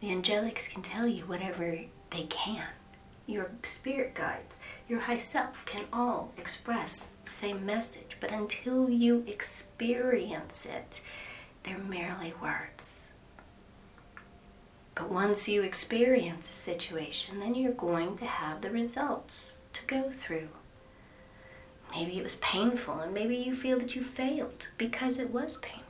The 0.00 0.08
angelics 0.08 0.68
can 0.68 0.82
tell 0.82 1.06
you 1.06 1.22
whatever 1.24 1.78
they 2.10 2.24
can. 2.24 2.66
Your 3.26 3.50
spirit 3.62 4.14
guides, 4.14 4.56
your 4.90 5.00
high 5.00 5.18
self 5.18 5.64
can 5.64 5.86
all 5.90 6.32
express 6.36 7.06
the 7.24 7.30
same 7.30 7.64
message, 7.64 8.18
but 8.20 8.30
until 8.30 8.90
you 8.90 9.24
experience 9.26 10.66
it, 10.66 11.00
they're 11.62 11.78
merely 11.78 12.34
words. 12.42 12.89
But 15.00 15.10
once 15.10 15.48
you 15.48 15.62
experience 15.62 16.50
a 16.50 16.52
situation, 16.52 17.40
then 17.40 17.54
you're 17.54 17.72
going 17.72 18.18
to 18.18 18.26
have 18.26 18.60
the 18.60 18.70
results 18.70 19.52
to 19.72 19.80
go 19.86 20.10
through. 20.10 20.50
Maybe 21.92 22.18
it 22.18 22.22
was 22.22 22.34
painful, 22.34 23.00
and 23.00 23.14
maybe 23.14 23.34
you 23.34 23.56
feel 23.56 23.78
that 23.78 23.94
you 23.94 24.04
failed 24.04 24.66
because 24.76 25.16
it 25.16 25.30
was 25.30 25.56
painful. 25.56 25.86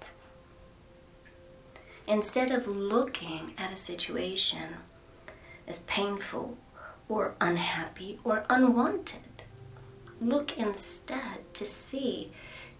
Instead 2.06 2.52
of 2.52 2.68
looking 2.68 3.52
at 3.58 3.72
a 3.72 3.76
situation 3.76 4.76
as 5.66 5.78
painful 5.80 6.56
or 7.08 7.34
unhappy 7.40 8.20
or 8.22 8.44
unwanted, 8.48 9.42
look 10.20 10.56
instead 10.56 11.52
to 11.54 11.66
see 11.66 12.30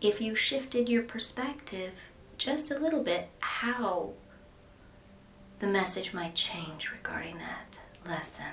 if 0.01 0.21
you 0.21 0.37
shifted 0.37 0.89
your 0.89 1.03
perspective 1.03 1.95
just 2.39 2.71
a 2.71 2.79
little 2.79 3.03
bit, 3.03 3.31
how 3.41 4.13
the 5.61 5.67
message 5.67 6.15
might 6.15 6.35
change 6.35 6.91
regarding 6.91 7.37
that 7.39 7.79
lesson. 8.09 8.47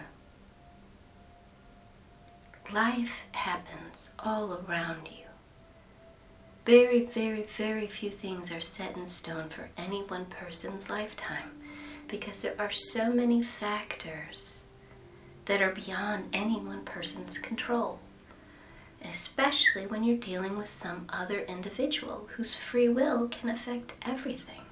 Life 2.71 3.25
happens 3.31 4.11
all 4.19 4.53
around 4.67 5.07
you. 5.07 5.23
Very, 6.65 7.05
very, 7.05 7.43
very 7.43 7.87
few 7.87 8.11
things 8.11 8.51
are 8.51 8.59
set 8.59 8.97
in 8.97 9.07
stone 9.07 9.47
for 9.47 9.69
any 9.77 10.01
one 10.03 10.25
person's 10.25 10.89
lifetime 10.89 11.51
because 12.09 12.39
there 12.41 12.55
are 12.59 12.71
so 12.71 13.09
many 13.09 13.41
factors 13.41 14.63
that 15.45 15.61
are 15.61 15.71
beyond 15.71 16.25
any 16.33 16.59
one 16.59 16.83
person's 16.83 17.37
control. 17.37 17.99
Especially 19.01 19.87
when 19.87 20.03
you're 20.03 20.17
dealing 20.17 20.57
with 20.57 20.69
some 20.69 21.05
other 21.07 21.39
individual 21.41 22.27
whose 22.35 22.55
free 22.55 22.89
will 22.89 23.29
can 23.29 23.49
affect 23.49 23.93
everything. 24.01 24.66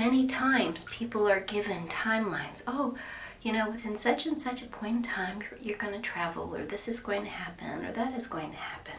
Many 0.00 0.26
times 0.26 0.84
people 0.84 1.28
are 1.28 1.40
given 1.40 1.86
timelines. 1.88 2.62
Oh, 2.66 2.96
you 3.42 3.52
know, 3.52 3.68
within 3.68 3.96
such 3.96 4.24
and 4.24 4.40
such 4.40 4.62
a 4.62 4.66
point 4.66 4.96
in 4.96 5.02
time, 5.02 5.42
you're, 5.42 5.60
you're 5.60 5.76
going 5.76 5.92
to 5.92 6.00
travel, 6.00 6.56
or 6.56 6.64
this 6.64 6.88
is 6.88 7.00
going 7.00 7.24
to 7.24 7.28
happen, 7.28 7.84
or 7.84 7.92
that 7.92 8.16
is 8.16 8.26
going 8.26 8.50
to 8.50 8.56
happen. 8.56 8.94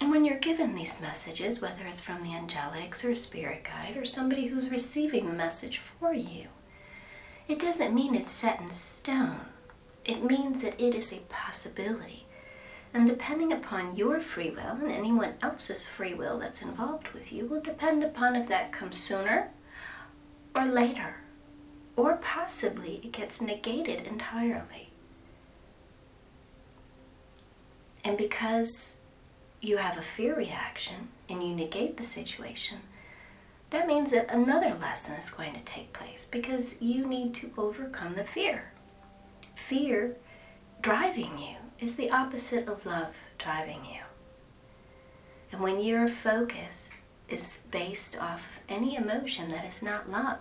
And 0.00 0.12
when 0.12 0.24
you're 0.24 0.38
given 0.38 0.76
these 0.76 1.00
messages, 1.00 1.60
whether 1.60 1.84
it's 1.86 2.00
from 2.00 2.22
the 2.22 2.28
angelics 2.28 3.04
or 3.04 3.10
a 3.10 3.16
spirit 3.16 3.64
guide 3.64 3.96
or 3.96 4.04
somebody 4.04 4.46
who's 4.46 4.70
receiving 4.70 5.26
the 5.26 5.32
message 5.32 5.78
for 5.78 6.14
you, 6.14 6.46
it 7.48 7.58
doesn't 7.58 7.92
mean 7.92 8.14
it's 8.14 8.30
set 8.30 8.60
in 8.60 8.70
stone. 8.70 9.40
It 10.04 10.22
means 10.22 10.62
that 10.62 10.80
it 10.80 10.94
is 10.94 11.12
a 11.12 11.22
possibility. 11.28 12.26
And 12.92 13.06
depending 13.06 13.52
upon 13.52 13.94
your 13.94 14.20
free 14.20 14.50
will 14.50 14.76
and 14.80 14.90
anyone 14.90 15.34
else's 15.42 15.86
free 15.86 16.14
will 16.14 16.38
that's 16.38 16.62
involved 16.62 17.08
with 17.08 17.32
you 17.32 17.46
will 17.46 17.60
depend 17.60 18.02
upon 18.02 18.34
if 18.34 18.48
that 18.48 18.72
comes 18.72 19.00
sooner 19.00 19.50
or 20.54 20.64
later. 20.64 21.16
Or 21.96 22.16
possibly 22.16 23.00
it 23.04 23.12
gets 23.12 23.40
negated 23.40 24.06
entirely. 24.06 24.90
And 28.02 28.16
because 28.16 28.96
you 29.60 29.76
have 29.76 29.98
a 29.98 30.02
fear 30.02 30.34
reaction 30.34 31.08
and 31.28 31.42
you 31.42 31.54
negate 31.54 31.96
the 31.96 32.04
situation, 32.04 32.78
that 33.68 33.86
means 33.86 34.10
that 34.10 34.34
another 34.34 34.74
lesson 34.80 35.12
is 35.14 35.30
going 35.30 35.54
to 35.54 35.60
take 35.60 35.92
place 35.92 36.26
because 36.28 36.74
you 36.80 37.06
need 37.06 37.34
to 37.34 37.52
overcome 37.56 38.14
the 38.14 38.24
fear. 38.24 38.72
Fear 39.54 40.16
driving 40.80 41.38
you 41.38 41.59
is 41.80 41.96
the 41.96 42.10
opposite 42.10 42.68
of 42.68 42.84
love 42.84 43.14
driving 43.38 43.84
you. 43.86 44.00
And 45.50 45.60
when 45.60 45.80
your 45.80 46.08
focus 46.08 46.90
is 47.28 47.58
based 47.70 48.16
off 48.16 48.46
of 48.56 48.62
any 48.68 48.96
emotion 48.96 49.50
that 49.50 49.64
is 49.64 49.82
not 49.82 50.10
love, 50.10 50.38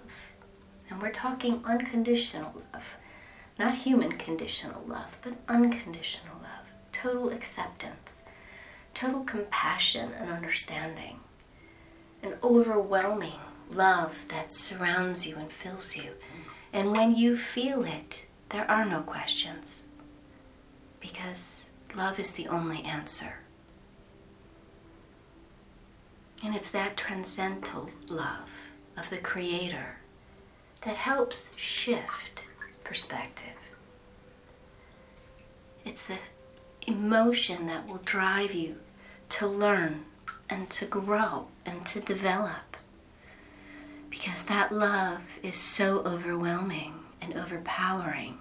and 0.89 1.01
we're 1.01 1.11
talking 1.11 1.61
unconditional 1.65 2.53
love, 2.73 2.97
not 3.57 3.75
human 3.75 4.13
conditional 4.17 4.83
love, 4.85 5.17
but 5.21 5.33
unconditional 5.47 6.35
love, 6.41 6.65
total 6.91 7.29
acceptance, 7.29 8.21
total 8.93 9.23
compassion 9.23 10.11
and 10.19 10.29
understanding, 10.29 11.19
an 12.21 12.33
overwhelming 12.43 13.39
love 13.71 14.17
that 14.27 14.51
surrounds 14.51 15.25
you 15.25 15.37
and 15.37 15.51
fills 15.51 15.95
you. 15.95 16.11
And 16.73 16.91
when 16.91 17.15
you 17.15 17.37
feel 17.37 17.83
it, 17.85 18.25
there 18.49 18.69
are 18.69 18.83
no 18.83 19.01
questions 19.01 19.83
because 20.99 21.61
love 21.95 22.19
is 22.19 22.31
the 22.31 22.47
only 22.47 22.83
answer. 22.83 23.35
And 26.43 26.55
it's 26.55 26.69
that 26.69 26.95
transcendental 26.95 27.89
love 28.07 28.49
of 28.97 29.09
the 29.09 29.17
Creator 29.17 29.97
that 30.81 30.95
helps 30.95 31.49
shift 31.57 32.45
perspective. 32.83 33.45
It's 35.85 36.07
the 36.07 36.17
emotion 36.87 37.67
that 37.67 37.87
will 37.87 38.01
drive 38.05 38.53
you 38.53 38.77
to 39.29 39.47
learn 39.47 40.05
and 40.49 40.69
to 40.71 40.85
grow 40.85 41.47
and 41.65 41.85
to 41.87 41.99
develop. 41.99 42.77
Because 44.09 44.43
that 44.43 44.71
love 44.71 45.21
is 45.43 45.55
so 45.55 45.99
overwhelming 45.99 46.95
and 47.21 47.35
overpowering 47.35 48.39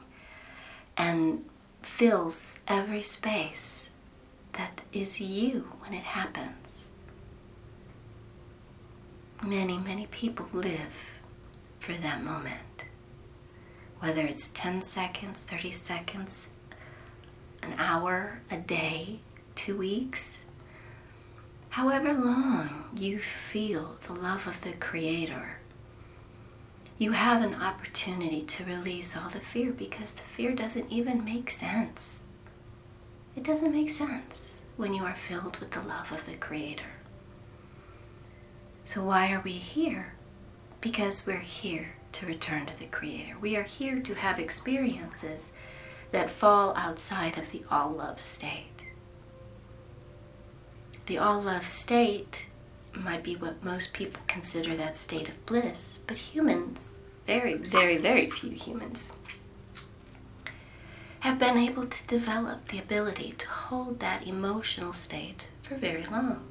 and 0.97 1.45
fills 1.89 2.59
every 2.69 3.03
space 3.03 3.81
that 4.53 4.83
is 4.93 5.19
you 5.21 5.69
when 5.81 5.93
it 5.93 6.05
happens. 6.05 6.91
Many, 9.43 9.79
many 9.79 10.07
people 10.07 10.47
live 10.53 10.95
for 11.81 11.95
that 11.95 12.23
moment. 12.23 12.85
Whether 13.99 14.21
it's 14.21 14.49
10 14.55 14.83
seconds, 14.83 15.41
30 15.41 15.73
seconds, 15.73 16.47
an 17.63 17.75
hour, 17.79 18.43
a 18.51 18.59
day, 18.59 19.19
two 19.57 19.77
weeks, 19.77 20.43
however 21.71 22.13
long 22.13 22.85
you 22.95 23.19
feel 23.19 23.97
the 24.07 24.13
love 24.13 24.47
of 24.47 24.61
the 24.61 24.73
Creator, 24.73 25.58
you 26.99 27.13
have 27.13 27.43
an 27.43 27.55
opportunity 27.55 28.43
to 28.43 28.65
release 28.65 29.17
all 29.17 29.31
the 29.31 29.39
fear 29.39 29.71
because 29.71 30.11
the 30.13 30.23
fear 30.23 30.53
doesn't 30.53 30.91
even 30.91 31.25
make 31.25 31.49
sense. 31.49 32.17
It 33.37 33.45
doesn't 33.45 33.73
make 33.73 33.91
sense 33.97 34.35
when 34.77 34.93
you 34.93 35.05
are 35.05 35.15
filled 35.15 35.59
with 35.59 35.71
the 35.71 35.81
love 35.81 36.11
of 36.11 36.25
the 36.27 36.35
Creator. 36.35 36.91
So, 38.85 39.05
why 39.05 39.33
are 39.33 39.41
we 39.41 39.53
here? 39.53 40.15
Because 40.81 41.25
we're 41.25 41.39
here 41.39 41.95
to 42.13 42.27
return 42.27 42.67
to 42.67 42.77
the 42.77 42.87
Creator. 42.87 43.37
We 43.41 43.55
are 43.57 43.63
here 43.63 44.01
to 44.01 44.15
have 44.15 44.41
experiences 44.41 45.53
that 46.11 46.31
fall 46.31 46.75
outside 46.77 47.39
of 47.39 47.53
the 47.53 47.63
all 47.71 47.91
love 47.91 48.21
state. 48.21 48.83
The 51.07 51.19
all 51.19 51.43
love 51.43 51.67
state 51.67 52.47
might 52.99 53.23
be 53.23 53.37
what 53.37 53.65
most 53.65 53.93
people 53.93 54.23
consider 54.27 54.77
that 54.77 54.97
state 54.97 55.29
of 55.29 55.47
bliss, 55.47 56.01
but 56.07 56.17
humans, 56.17 56.91
very, 57.27 57.55
very, 57.55 57.97
very 57.97 58.31
few 58.31 58.51
humans, 58.51 59.13
have 61.21 61.39
been 61.39 61.57
able 61.57 61.87
to 61.87 62.07
develop 62.07 62.69
the 62.69 62.79
ability 62.79 63.35
to 63.39 63.49
hold 63.49 64.01
that 64.01 64.27
emotional 64.27 64.93
state 64.93 65.47
for 65.63 65.75
very 65.75 66.05
long. 66.05 66.45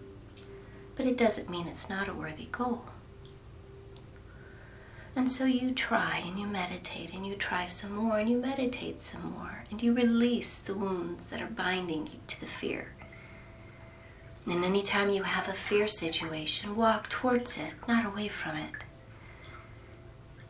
But 0.96 1.06
it 1.06 1.18
doesn't 1.18 1.50
mean 1.50 1.68
it's 1.68 1.90
not 1.90 2.10
a 2.10 2.14
worthy 2.14 2.48
goal. 2.52 2.86
And 5.16 5.32
so 5.32 5.46
you 5.46 5.72
try 5.74 6.22
and 6.26 6.38
you 6.38 6.46
meditate 6.46 7.12
and 7.12 7.26
you 7.26 7.36
try 7.36 7.66
some 7.66 7.96
more 7.96 8.20
and 8.20 8.30
you 8.30 8.38
meditate 8.38 9.02
some 9.02 9.32
more 9.32 9.64
and 9.72 9.82
you 9.82 9.94
release 9.94 10.60
the 10.60 10.76
wounds 10.76 11.26
that 11.26 11.42
are 11.42 11.48
binding 11.48 12.06
you 12.06 12.20
to 12.28 12.40
the 12.40 12.46
fear. 12.46 12.94
And 14.50 14.64
anytime 14.64 15.10
you 15.10 15.24
have 15.24 15.50
a 15.50 15.54
fear 15.54 15.88
situation, 15.88 16.76
walk 16.76 17.10
towards 17.10 17.58
it, 17.58 17.74
not 17.88 18.06
away 18.06 18.30
from 18.30 18.56
it. 18.56 18.72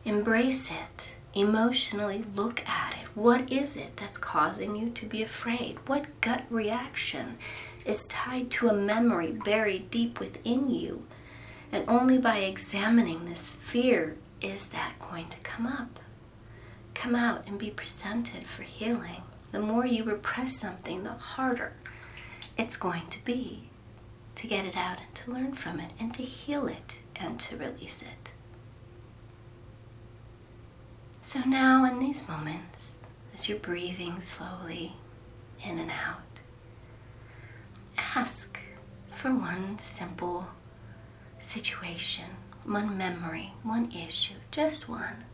Embrace 0.04 0.70
it. 0.70 1.14
Emotionally 1.34 2.24
look 2.34 2.66
at 2.68 2.94
it. 2.94 3.08
What 3.14 3.52
is 3.52 3.76
it 3.76 3.96
that's 3.96 4.16
causing 4.16 4.76
you 4.76 4.90
to 4.90 5.04
be 5.04 5.22
afraid? 5.22 5.78
What 5.86 6.20
gut 6.20 6.44
reaction 6.48 7.38
is 7.84 8.04
tied 8.06 8.50
to 8.52 8.68
a 8.68 8.72
memory 8.72 9.32
buried 9.32 9.90
deep 9.90 10.20
within 10.20 10.70
you? 10.70 11.04
And 11.72 11.84
only 11.88 12.18
by 12.18 12.38
examining 12.38 13.24
this 13.24 13.50
fear 13.50 14.16
is 14.40 14.66
that 14.66 14.94
going 15.10 15.28
to 15.28 15.38
come 15.38 15.66
up? 15.66 15.98
Come 16.94 17.14
out 17.14 17.46
and 17.46 17.58
be 17.58 17.70
presented 17.70 18.46
for 18.46 18.62
healing. 18.62 19.22
The 19.52 19.60
more 19.60 19.84
you 19.84 20.04
repress 20.04 20.58
something, 20.58 21.02
the 21.04 21.12
harder 21.12 21.72
it's 22.56 22.76
going 22.76 23.06
to 23.08 23.24
be 23.24 23.67
to 24.38 24.46
get 24.46 24.64
it 24.64 24.76
out 24.76 24.98
and 24.98 25.14
to 25.14 25.32
learn 25.32 25.52
from 25.52 25.80
it 25.80 25.92
and 25.98 26.14
to 26.14 26.22
heal 26.22 26.66
it 26.66 26.94
and 27.16 27.38
to 27.40 27.56
release 27.56 28.00
it. 28.02 28.30
So 31.22 31.40
now, 31.40 31.84
in 31.84 31.98
these 31.98 32.26
moments, 32.26 32.78
as 33.34 33.48
you're 33.48 33.58
breathing 33.58 34.20
slowly 34.20 34.94
in 35.62 35.78
and 35.78 35.90
out, 35.90 36.22
ask 38.14 38.58
for 39.14 39.34
one 39.34 39.78
simple 39.78 40.46
situation 41.40 42.24
one 42.64 42.98
memory, 42.98 43.52
one 43.62 43.90
issue, 43.92 44.34
just 44.50 44.88
one, 44.88 45.24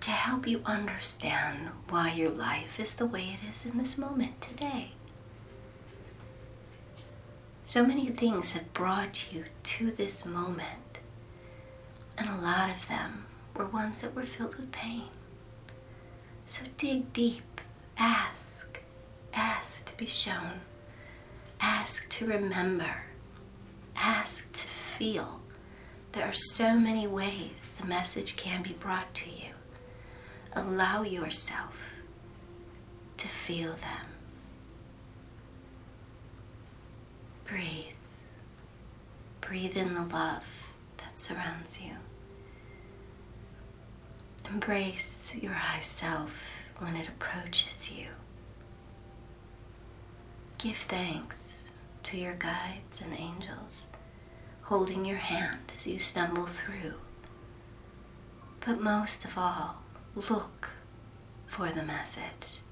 to 0.00 0.10
help 0.10 0.46
you 0.46 0.62
understand 0.64 1.68
why 1.90 2.10
your 2.12 2.30
life 2.30 2.80
is 2.80 2.94
the 2.94 3.06
way 3.06 3.34
it 3.34 3.40
is 3.48 3.64
in 3.70 3.76
this 3.76 3.98
moment 3.98 4.40
today. 4.40 4.92
So 7.66 7.84
many 7.84 8.06
things 8.06 8.52
have 8.52 8.72
brought 8.74 9.32
you 9.32 9.44
to 9.64 9.90
this 9.90 10.24
moment, 10.24 11.00
and 12.16 12.28
a 12.28 12.40
lot 12.40 12.70
of 12.70 12.86
them 12.86 13.26
were 13.56 13.66
ones 13.66 14.00
that 14.00 14.14
were 14.14 14.22
filled 14.22 14.54
with 14.54 14.70
pain. 14.70 15.08
So 16.46 16.62
dig 16.76 17.12
deep, 17.12 17.60
ask, 17.98 18.80
ask 19.34 19.84
to 19.84 19.96
be 19.96 20.06
shown, 20.06 20.60
ask 21.60 22.08
to 22.10 22.26
remember, 22.28 23.02
ask 23.96 24.44
to 24.52 24.66
feel. 24.68 25.40
There 26.12 26.24
are 26.24 26.32
so 26.32 26.78
many 26.78 27.08
ways 27.08 27.58
the 27.80 27.86
message 27.86 28.36
can 28.36 28.62
be 28.62 28.74
brought 28.74 29.12
to 29.14 29.28
you. 29.28 29.50
Allow 30.52 31.02
yourself 31.02 31.74
to 33.16 33.26
feel 33.26 33.72
them. 33.72 34.15
Breathe. 37.46 37.94
Breathe 39.40 39.76
in 39.76 39.94
the 39.94 40.02
love 40.02 40.44
that 40.98 41.18
surrounds 41.18 41.78
you. 41.80 41.92
Embrace 44.48 45.30
your 45.40 45.52
high 45.52 45.80
self 45.80 46.32
when 46.78 46.96
it 46.96 47.08
approaches 47.08 47.90
you. 47.90 48.06
Give 50.58 50.76
thanks 50.76 51.36
to 52.04 52.16
your 52.16 52.34
guides 52.34 53.00
and 53.02 53.12
angels 53.12 53.86
holding 54.66 55.04
your 55.04 55.18
hand 55.18 55.60
as 55.76 55.86
you 55.86 55.96
stumble 55.98 56.46
through. 56.46 56.94
But 58.64 58.80
most 58.80 59.24
of 59.24 59.38
all, 59.38 59.76
look 60.16 60.70
for 61.46 61.70
the 61.70 61.84
message. 61.84 62.62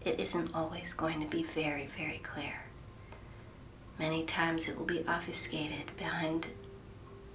It 0.00 0.18
isn't 0.18 0.54
always 0.54 0.94
going 0.94 1.20
to 1.20 1.26
be 1.26 1.42
very, 1.42 1.86
very 1.98 2.18
clear. 2.18 2.61
Many 4.02 4.24
times 4.24 4.66
it 4.66 4.76
will 4.76 4.84
be 4.84 5.04
obfuscated 5.06 5.96
behind 5.96 6.48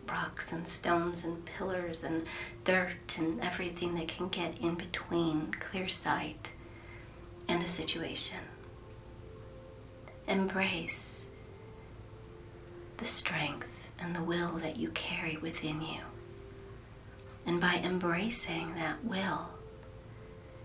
rocks 0.06 0.52
and 0.52 0.68
stones 0.68 1.24
and 1.24 1.46
pillars 1.46 2.04
and 2.04 2.26
dirt 2.66 3.18
and 3.18 3.40
everything 3.40 3.96
that 3.96 4.10
can 4.10 4.28
get 4.28 4.58
in 4.60 4.76
between 4.76 5.54
clear 5.62 5.88
sight 5.88 6.52
and 7.48 7.64
a 7.64 7.70
situation. 7.70 8.42
Embrace 10.28 11.24
the 12.98 13.06
strength 13.06 13.88
and 13.98 14.14
the 14.14 14.24
will 14.24 14.58
that 14.58 14.76
you 14.76 14.90
carry 14.90 15.38
within 15.38 15.82
you. 15.82 16.02
And 17.46 17.62
by 17.62 17.76
embracing 17.82 18.76
that 18.76 19.06
will, 19.06 19.52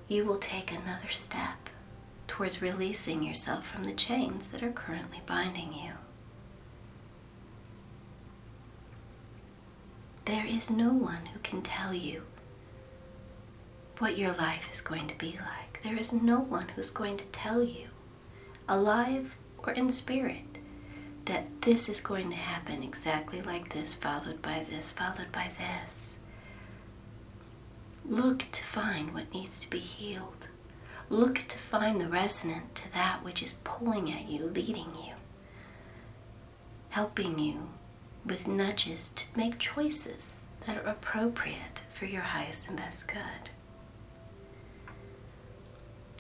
you 0.09 0.25
will 0.25 0.39
take 0.39 0.73
another 0.73 1.11
step 1.11 1.62
towards 2.33 2.63
releasing 2.63 3.23
yourself 3.23 3.67
from 3.67 3.85
the 3.85 3.93
chains 3.93 4.47
that 4.47 4.63
are 4.63 4.73
currently 4.73 5.21
binding 5.27 5.71
you. 5.75 5.93
There 10.25 10.47
is 10.47 10.71
no 10.71 10.95
one 10.95 11.27
who 11.27 11.39
can 11.41 11.61
tell 11.61 11.93
you 11.93 12.23
what 13.99 14.17
your 14.17 14.33
life 14.33 14.71
is 14.73 14.81
going 14.81 15.09
to 15.09 15.19
be 15.19 15.33
like. 15.33 15.83
There 15.85 15.99
is 15.99 16.11
no 16.11 16.41
one 16.41 16.69
who's 16.69 16.89
going 16.89 17.19
to 17.19 17.25
tell 17.33 17.63
you, 17.63 17.89
alive 18.67 19.35
or 19.59 19.75
in 19.75 19.93
spirit, 19.93 20.57
that 21.27 21.61
this 21.61 21.87
is 21.87 22.01
going 22.01 22.31
to 22.31 22.37
happen 22.37 22.83
exactly 22.83 23.43
like 23.43 23.75
this, 23.75 23.93
followed 23.93 24.41
by 24.41 24.65
this, 24.71 24.91
followed 24.91 25.33
by 25.33 25.51
this. 25.59 26.09
Look 28.07 28.47
to 28.53 28.65
find 28.65 29.13
what 29.13 29.35
needs 29.35 29.61
to 29.61 29.69
be 29.69 29.81
healed. 29.81 30.47
Look 31.13 31.45
to 31.49 31.59
find 31.59 32.01
the 32.01 32.09
resonant 32.09 32.75
to 32.77 32.93
that 32.95 33.23
which 33.23 33.43
is 33.43 33.53
pulling 33.65 34.11
at 34.11 34.31
you, 34.31 34.47
leading 34.47 34.95
you, 34.97 35.13
helping 36.89 37.39
you 37.39 37.69
with 38.25 38.49
nudges 38.49 39.11
to 39.17 39.25
make 39.37 39.59
choices 39.59 40.37
that 40.67 40.79
are 40.79 40.89
appropriate 40.89 41.83
for 41.93 42.07
your 42.07 42.23
highest 42.23 42.67
and 42.67 42.79
best 42.79 43.09
good. 43.09 43.51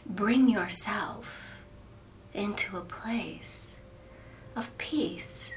Bring 0.05 0.47
yourself 0.47 1.55
into 2.35 2.77
a 2.77 2.83
place 2.83 3.77
of 4.55 4.77
peace 4.77 5.49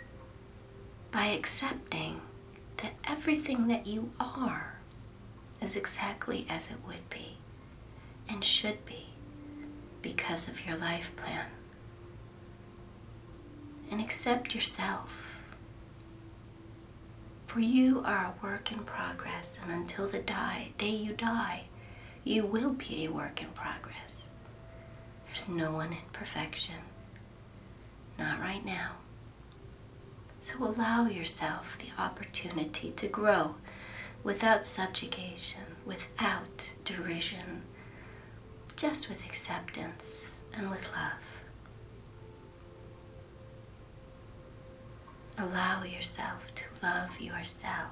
by 1.11 1.25
accepting 1.25 2.21
that 2.77 2.93
everything 3.03 3.67
that 3.67 3.85
you 3.85 4.13
are 4.17 4.79
is 5.61 5.75
exactly 5.75 6.47
as 6.49 6.67
it 6.67 6.77
would 6.87 7.09
be 7.09 7.35
and 8.29 8.41
should 8.41 8.85
be 8.85 9.04
because 10.05 10.47
of 10.47 10.65
your 10.65 10.77
life 10.77 11.15
plan. 11.15 11.47
and 13.91 14.01
accept 14.01 14.55
yourself. 14.55 15.09
For 17.47 17.59
you 17.59 18.01
are 18.05 18.25
a 18.25 18.45
work 18.45 18.71
in 18.71 18.79
progress, 18.79 19.55
and 19.61 19.71
until 19.71 20.07
the 20.07 20.19
die, 20.19 20.71
day 20.77 20.89
you 20.89 21.13
die, 21.13 21.65
you 22.23 22.45
will 22.45 22.71
be 22.71 23.05
a 23.05 23.11
work 23.11 23.41
in 23.41 23.49
progress. 23.49 24.23
There's 25.27 25.47
no 25.47 25.71
one 25.71 25.91
in 25.93 26.09
perfection. 26.11 26.75
Not 28.17 28.39
right 28.39 28.65
now. 28.65 28.93
So 30.43 30.63
allow 30.63 31.05
yourself 31.07 31.77
the 31.79 32.01
opportunity 32.01 32.91
to 32.97 33.07
grow 33.07 33.55
without 34.23 34.65
subjugation, 34.65 35.61
without 35.85 36.71
derision, 36.83 37.63
just 38.75 39.07
with 39.07 39.23
acceptance 39.25 40.03
and 40.53 40.69
with 40.69 40.83
love. 40.93 41.13
Allow 45.37 45.83
yourself 45.83 46.43
to 46.55 46.63
love 46.85 47.19
yourself. 47.19 47.91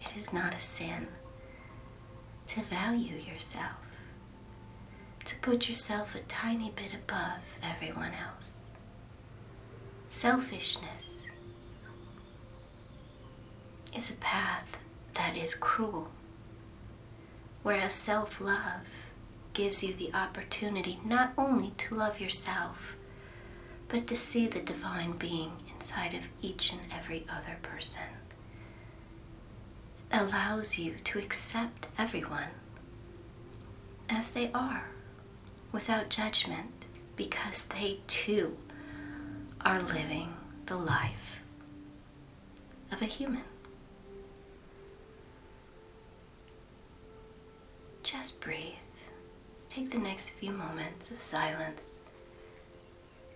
It 0.00 0.16
is 0.16 0.32
not 0.32 0.54
a 0.54 0.58
sin 0.58 1.08
to 2.48 2.62
value 2.62 3.16
yourself, 3.16 3.86
to 5.24 5.36
put 5.36 5.68
yourself 5.68 6.14
a 6.14 6.20
tiny 6.20 6.70
bit 6.74 6.94
above 6.94 7.42
everyone 7.62 8.12
else. 8.12 8.56
Selfishness 10.08 11.04
is 13.96 14.10
a 14.10 14.14
path 14.14 14.66
that 15.14 15.36
is 15.36 15.54
cruel, 15.54 16.08
whereas 17.62 17.92
self 17.92 18.40
love 18.40 18.86
gives 19.60 19.82
you 19.82 19.92
the 19.92 20.10
opportunity 20.14 20.98
not 21.04 21.34
only 21.36 21.70
to 21.76 21.94
love 21.94 22.18
yourself, 22.18 22.96
but 23.88 24.06
to 24.06 24.16
see 24.16 24.46
the 24.46 24.60
divine 24.60 25.12
being 25.12 25.52
inside 25.74 26.14
of 26.14 26.30
each 26.40 26.72
and 26.72 26.80
every 26.90 27.26
other 27.28 27.58
person. 27.60 28.00
It 30.10 30.18
allows 30.18 30.78
you 30.78 30.94
to 31.04 31.18
accept 31.18 31.88
everyone 31.98 32.48
as 34.08 34.30
they 34.30 34.50
are 34.54 34.84
without 35.72 36.08
judgment 36.08 36.86
because 37.14 37.64
they 37.64 37.98
too 38.06 38.56
are 39.60 39.82
living 39.82 40.32
the 40.64 40.76
life 40.76 41.40
of 42.90 43.02
a 43.02 43.04
human. 43.04 43.44
Just 48.02 48.40
breathe. 48.40 48.76
Take 49.70 49.92
the 49.92 49.98
next 49.98 50.30
few 50.30 50.50
moments 50.50 51.10
of 51.12 51.20
silence 51.20 51.80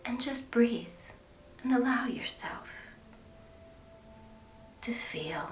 and 0.04 0.20
just 0.20 0.50
breathe 0.50 0.86
and 1.62 1.72
allow 1.72 2.06
yourself 2.06 2.68
to 4.82 4.92
feel. 4.92 5.48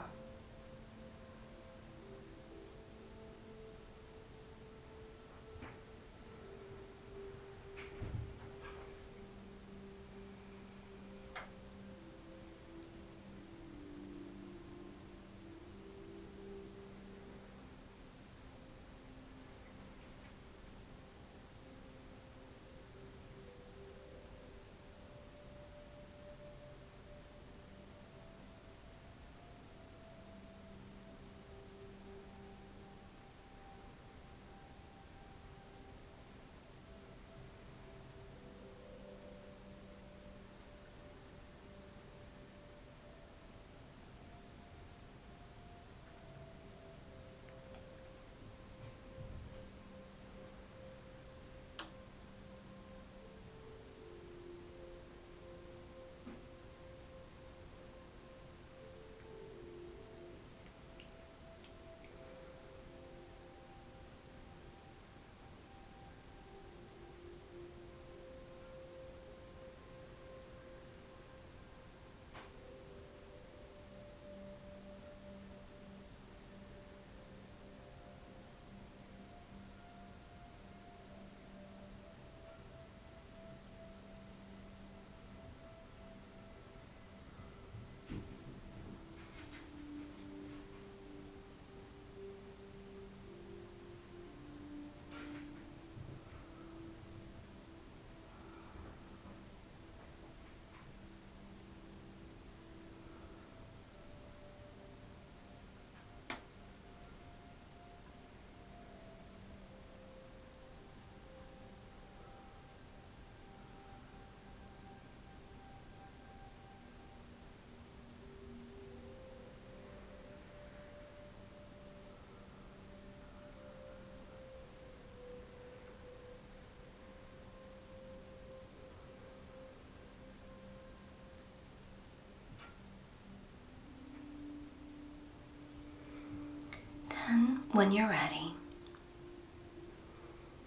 When 137.72 137.90
you're 137.90 138.08
ready, 138.08 138.52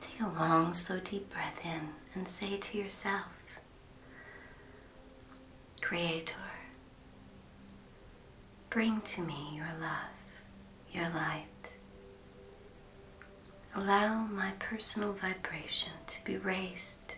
take 0.01 0.19
a 0.21 0.39
long, 0.39 0.73
slow, 0.73 0.99
deep 0.99 1.31
breath 1.31 1.59
in 1.63 1.89
and 2.15 2.27
say 2.27 2.57
to 2.57 2.77
yourself, 2.79 3.27
Creator, 5.81 6.33
bring 8.71 9.01
to 9.01 9.21
me 9.21 9.51
your 9.53 9.69
love, 9.79 10.15
your 10.91 11.09
light. 11.09 11.45
Allow 13.75 14.25
my 14.25 14.53
personal 14.57 15.13
vibration 15.13 15.91
to 16.07 16.23
be 16.23 16.37
raised 16.37 17.13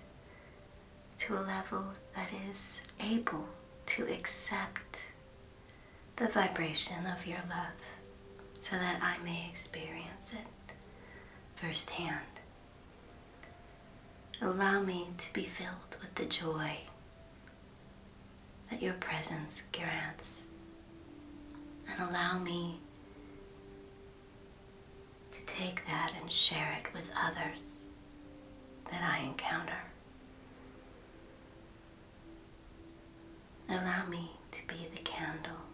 to 1.19 1.36
a 1.36 1.39
level 1.39 1.86
that 2.13 2.30
is 2.52 2.82
able 3.00 3.47
to 3.86 4.04
accept 4.04 4.97
the 6.17 6.28
vibration 6.28 7.06
of 7.06 7.26
your 7.26 7.39
love 7.50 7.97
so 8.60 8.76
that 8.78 9.00
I 9.02 9.24
may 9.24 9.50
experience 9.54 10.32
it 10.34 10.74
firsthand. 11.56 12.22
Allow 14.41 14.84
me 14.84 15.08
to 15.17 15.34
be 15.34 15.43
filled 15.43 15.98
with 16.02 16.13
the 16.15 16.26
joy 16.26 16.78
that 18.70 18.82
your 18.82 18.93
presence 18.93 19.62
grants, 19.72 20.43
and 21.89 22.10
allow 22.10 22.38
me 22.38 22.80
to 25.32 25.39
take 25.46 25.86
that 25.88 26.13
and 26.20 26.32
share 26.32 26.78
it 26.84 26.93
with 26.93 27.06
others 27.15 27.82
that 28.91 29.02
I 29.04 29.24
encounter. 29.26 29.80
Allow 33.70 34.06
me 34.08 34.32
to 34.52 34.60
be 34.67 34.88
the 34.93 35.02
candle 35.02 35.66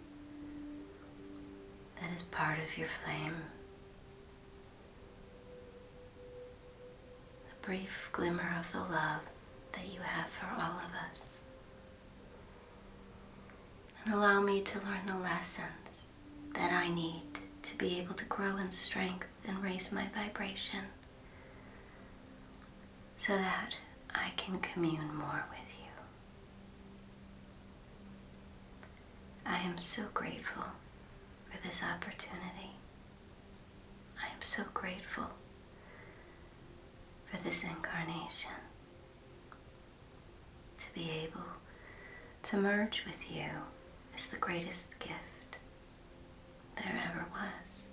that 2.04 2.16
is 2.16 2.24
part 2.24 2.58
of 2.60 2.78
your 2.78 2.88
flame. 2.88 3.36
A 7.52 7.66
brief 7.66 8.10
glimmer 8.12 8.56
of 8.60 8.70
the 8.74 8.80
love 8.80 9.22
that 9.72 9.88
you 9.94 10.02
have 10.02 10.30
for 10.30 10.48
all 10.48 10.80
of 10.80 11.12
us. 11.12 11.40
and 14.06 14.14
allow 14.14 14.42
me 14.42 14.60
to 14.60 14.80
learn 14.80 15.06
the 15.06 15.18
lessons 15.18 16.10
that 16.56 16.74
I 16.74 16.90
need 16.90 17.22
to 17.62 17.76
be 17.78 17.98
able 18.00 18.14
to 18.16 18.26
grow 18.26 18.58
in 18.58 18.70
strength 18.70 19.28
and 19.48 19.64
raise 19.64 19.94
my 19.94 20.08
vibration 20.14 20.82
so 23.16 23.38
that 23.38 23.78
I 24.14 24.32
can 24.36 24.60
commune 24.60 25.16
more 25.16 25.46
with 25.50 25.70
you. 25.80 25.92
I 29.46 29.60
am 29.60 29.78
so 29.78 30.04
grateful 30.14 30.66
for 31.54 31.68
this 31.68 31.82
opportunity. 31.84 32.72
I 34.22 34.26
am 34.28 34.42
so 34.42 34.64
grateful 34.74 35.30
for 37.26 37.38
this 37.44 37.64
incarnation 37.64 38.52
to 40.78 40.86
be 40.94 41.10
able 41.24 41.46
to 42.44 42.58
merge 42.58 43.04
with 43.06 43.32
you 43.32 43.50
is 44.18 44.28
the 44.28 44.38
greatest 44.38 44.98
gift 45.00 45.58
there 46.76 47.02
ever 47.10 47.26
was. 47.32 47.88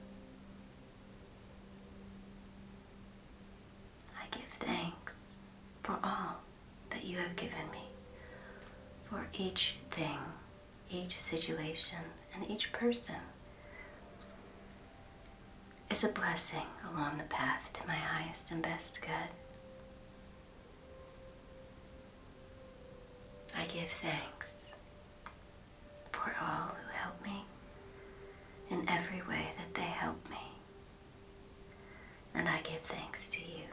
I 4.19 4.27
give 4.31 4.49
thanks 4.59 5.15
for 5.83 5.99
all 6.03 6.37
that 6.91 7.05
you 7.05 7.19
have 7.19 7.37
given 7.37 7.71
me, 7.71 7.85
for 9.09 9.27
each 9.33 9.77
thing, 9.91 10.19
each 10.91 11.17
situation, 11.19 11.99
and 12.35 12.49
each 12.51 12.73
person 12.73 13.17
is 15.91 16.05
a 16.05 16.09
blessing 16.09 16.67
along 16.93 17.19
the 17.19 17.25
path 17.25 17.73
to 17.73 17.87
my 17.87 17.95
highest 17.95 18.51
and 18.51 18.63
best 18.63 19.01
good. 19.01 19.31
I 23.57 23.65
give 23.65 23.91
thanks 23.91 24.47
for 26.13 26.33
all 26.41 26.69
who 26.69 26.93
help 26.93 27.21
me 27.23 27.45
in 28.71 28.89
every 28.89 29.23
way 29.29 29.49
that 29.57 29.75
they 29.75 29.83
help 29.83 30.29
me. 30.31 30.37
And 32.35 32.49
I 32.49 32.61
give 32.63 32.81
thanks 32.83 33.29
to 33.29 33.41
you 33.41 33.65